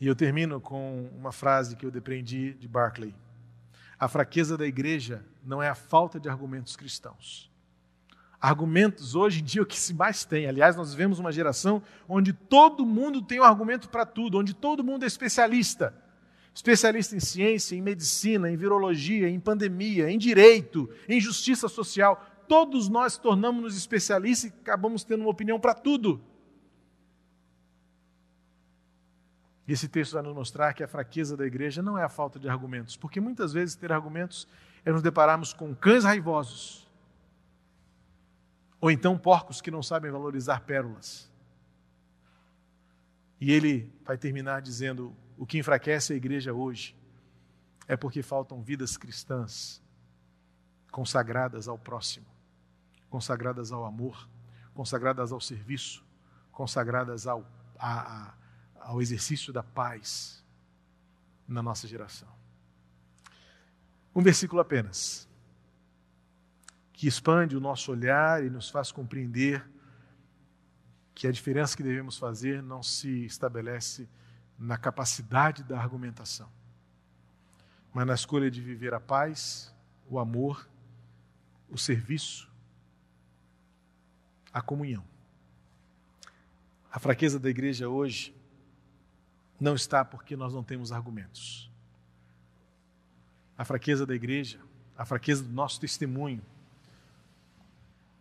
E 0.00 0.06
eu 0.06 0.14
termino 0.14 0.60
com 0.60 1.08
uma 1.16 1.32
frase 1.32 1.76
que 1.76 1.84
eu 1.84 1.90
deprendi 1.90 2.54
de 2.54 2.68
Barclay. 2.68 3.14
A 3.98 4.08
fraqueza 4.08 4.56
da 4.56 4.66
igreja 4.66 5.24
não 5.44 5.62
é 5.62 5.68
a 5.68 5.74
falta 5.74 6.20
de 6.20 6.28
argumentos 6.28 6.76
cristãos. 6.76 7.50
Argumentos 8.40 9.16
hoje 9.16 9.40
em 9.40 9.44
dia 9.44 9.60
é 9.60 9.64
o 9.64 9.66
que 9.66 9.78
se 9.78 9.92
mais 9.92 10.24
tem. 10.24 10.46
Aliás, 10.46 10.76
nós 10.76 10.92
vivemos 10.92 11.18
uma 11.18 11.32
geração 11.32 11.82
onde 12.08 12.32
todo 12.32 12.86
mundo 12.86 13.20
tem 13.20 13.40
um 13.40 13.44
argumento 13.44 13.88
para 13.88 14.06
tudo, 14.06 14.38
onde 14.38 14.54
todo 14.54 14.84
mundo 14.84 15.02
é 15.02 15.06
especialista. 15.06 15.92
Especialista 16.54 17.16
em 17.16 17.20
ciência, 17.20 17.74
em 17.74 17.82
medicina, 17.82 18.50
em 18.50 18.56
virologia, 18.56 19.28
em 19.28 19.40
pandemia, 19.40 20.08
em 20.10 20.18
direito, 20.18 20.88
em 21.08 21.20
justiça 21.20 21.68
social 21.68 22.24
todos 22.48 22.88
nós 22.88 23.18
tornamos-nos 23.18 23.76
especialistas 23.76 24.50
e 24.50 24.54
acabamos 24.60 25.04
tendo 25.04 25.20
uma 25.20 25.30
opinião 25.30 25.60
para 25.60 25.74
tudo. 25.74 26.20
Esse 29.66 29.86
texto 29.86 30.14
vai 30.14 30.22
nos 30.22 30.34
mostrar 30.34 30.72
que 30.72 30.82
a 30.82 30.88
fraqueza 30.88 31.36
da 31.36 31.46
igreja 31.46 31.82
não 31.82 31.98
é 31.98 32.02
a 32.02 32.08
falta 32.08 32.38
de 32.38 32.48
argumentos, 32.48 32.96
porque 32.96 33.20
muitas 33.20 33.52
vezes 33.52 33.76
ter 33.76 33.92
argumentos 33.92 34.48
é 34.82 34.90
nos 34.90 35.02
depararmos 35.02 35.52
com 35.52 35.74
cães 35.74 36.04
raivosos, 36.04 36.88
ou 38.80 38.90
então 38.90 39.18
porcos 39.18 39.60
que 39.60 39.70
não 39.70 39.82
sabem 39.82 40.10
valorizar 40.10 40.60
pérolas. 40.60 41.30
E 43.38 43.52
ele 43.52 43.92
vai 44.04 44.16
terminar 44.16 44.62
dizendo: 44.62 45.14
o 45.36 45.44
que 45.44 45.58
enfraquece 45.58 46.14
a 46.14 46.16
igreja 46.16 46.54
hoje 46.54 46.96
é 47.86 47.94
porque 47.94 48.22
faltam 48.22 48.62
vidas 48.62 48.96
cristãs 48.96 49.82
consagradas 50.90 51.68
ao 51.68 51.78
próximo 51.78 52.37
consagradas 53.08 53.72
ao 53.72 53.84
amor, 53.84 54.28
consagradas 54.74 55.32
ao 55.32 55.40
serviço, 55.40 56.04
consagradas 56.52 57.26
ao, 57.26 57.44
a, 57.78 58.00
a, 58.00 58.34
ao 58.80 59.02
exercício 59.02 59.52
da 59.52 59.62
paz 59.62 60.44
na 61.46 61.62
nossa 61.62 61.86
geração. 61.86 62.28
Um 64.14 64.22
versículo 64.22 64.60
apenas, 64.60 65.28
que 66.92 67.06
expande 67.06 67.56
o 67.56 67.60
nosso 67.60 67.92
olhar 67.92 68.44
e 68.44 68.50
nos 68.50 68.68
faz 68.68 68.90
compreender 68.90 69.64
que 71.14 71.26
a 71.26 71.32
diferença 71.32 71.76
que 71.76 71.82
devemos 71.82 72.18
fazer 72.18 72.62
não 72.62 72.82
se 72.82 73.24
estabelece 73.24 74.08
na 74.58 74.76
capacidade 74.76 75.62
da 75.62 75.80
argumentação, 75.80 76.50
mas 77.94 78.06
na 78.06 78.14
escolha 78.14 78.50
de 78.50 78.60
viver 78.60 78.92
a 78.92 79.00
paz, 79.00 79.72
o 80.08 80.18
amor, 80.18 80.68
o 81.68 81.78
serviço 81.78 82.47
a 84.52 84.60
comunhão. 84.62 85.04
A 86.90 86.98
fraqueza 86.98 87.38
da 87.38 87.50
igreja 87.50 87.88
hoje 87.88 88.34
não 89.60 89.74
está 89.74 90.04
porque 90.04 90.36
nós 90.36 90.54
não 90.54 90.62
temos 90.62 90.92
argumentos. 90.92 91.70
A 93.56 93.64
fraqueza 93.64 94.06
da 94.06 94.14
igreja, 94.14 94.60
a 94.96 95.04
fraqueza 95.04 95.42
do 95.42 95.52
nosso 95.52 95.80
testemunho 95.80 96.42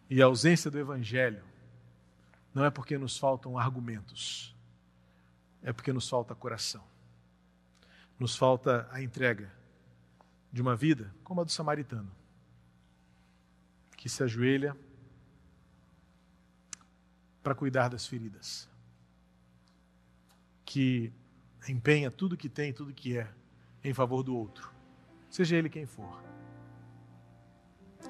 e 0.10 0.22
a 0.22 0.26
ausência 0.26 0.70
do 0.72 0.80
evangelho 0.80 1.44
não 2.54 2.66
é 2.66 2.72
porque 2.72 2.98
nos 2.98 3.18
faltam 3.18 3.58
argumentos, 3.58 4.56
é 5.62 5.72
porque 5.72 5.94
nos 5.94 6.10
falta 6.10 6.34
coração. 6.34 6.84
Nos 8.20 8.36
falta 8.36 8.90
a 8.92 9.02
entrega 9.02 9.52
de 10.52 10.60
uma 10.60 10.76
vida 10.76 11.14
como 11.24 11.42
a 11.42 11.44
do 11.44 11.52
samaritano, 11.52 12.12
que 13.96 14.10
se 14.10 14.24
ajoelha 14.24 14.76
para 17.48 17.56
cuidar 17.56 17.88
das 17.88 18.06
feridas. 18.06 18.68
Que 20.66 21.14
empenha 21.70 22.12
tudo 22.12 22.36
que 22.36 22.50
tem, 22.50 22.74
tudo 22.74 22.94
que 22.94 23.18
é, 23.18 23.26
em 23.82 23.94
favor 23.94 24.22
do 24.22 24.36
outro, 24.36 24.70
seja 25.30 25.56
ele 25.56 25.70
quem 25.70 25.86
for. 25.86 26.22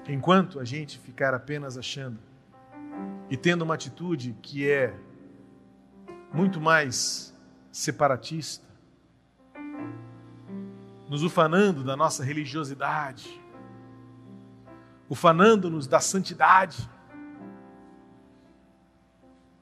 Enquanto 0.08 0.58
a 0.58 0.64
gente 0.64 0.98
ficar 0.98 1.34
apenas 1.34 1.78
achando 1.78 2.18
e 3.30 3.36
tendo 3.36 3.62
uma 3.62 3.74
atitude 3.74 4.36
que 4.42 4.68
é 4.68 4.92
muito 6.34 6.60
mais 6.60 7.32
separatista, 7.70 8.66
nos 11.08 11.22
ufanando 11.22 11.84
da 11.84 11.96
nossa 11.96 12.24
religiosidade, 12.24 13.40
ufanando-nos 15.08 15.86
da 15.86 16.00
santidade, 16.00 16.90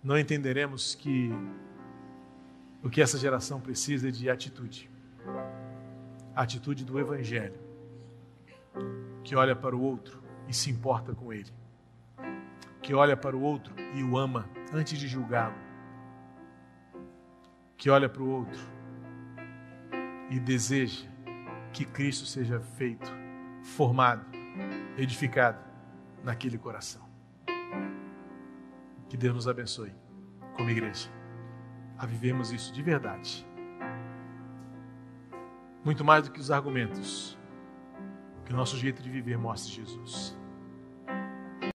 não 0.07 0.17
entenderemos 0.17 0.95
que 0.95 1.33
o 2.81 2.89
que 2.89 3.03
essa 3.03 3.19
geração 3.19 3.61
precisa 3.61 4.07
é 4.07 4.11
de 4.13 4.31
atitude. 4.31 4.89
A 6.33 6.43
atitude 6.43 6.85
do 6.85 6.97
Evangelho, 7.01 7.59
que 9.25 9.35
olha 9.35 9.57
para 9.57 9.75
o 9.75 9.83
outro 9.83 10.23
e 10.47 10.55
se 10.55 10.71
importa 10.71 11.13
com 11.13 11.33
ele, 11.33 11.51
que 12.81 12.95
olha 12.95 13.17
para 13.17 13.37
o 13.37 13.43
outro 13.43 13.75
e 13.97 14.05
o 14.05 14.17
ama 14.17 14.49
antes 14.73 14.97
de 14.97 15.09
julgá-lo, 15.09 15.57
que 17.77 17.91
olha 17.91 18.09
para 18.09 18.23
o 18.23 18.31
outro 18.31 18.61
e 20.31 20.39
deseja 20.39 21.05
que 21.73 21.85
Cristo 21.85 22.27
seja 22.27 22.61
feito, 22.61 23.13
formado, 23.61 24.25
edificado 24.97 25.59
naquele 26.23 26.59
coração. 26.59 27.06
Que 29.09 29.17
Deus 29.17 29.35
nos 29.35 29.49
abençoe, 29.49 29.93
como 30.57 30.71
igreja, 30.71 31.11
a 31.97 32.07
vivemos 32.07 32.51
isso 32.51 32.73
de 32.73 32.83
verdade. 32.83 33.47
Muito 35.85 36.05
mais 36.05 36.25
do 36.25 36.33
que 36.33 36.41
os 36.41 36.51
argumentos, 36.51 37.39
que 38.45 38.53
o 38.53 38.57
nosso 38.57 38.77
jeito 38.77 39.03
de 39.03 39.09
viver 39.09 39.39
mostre 39.39 39.73
Jesus. 39.73 40.37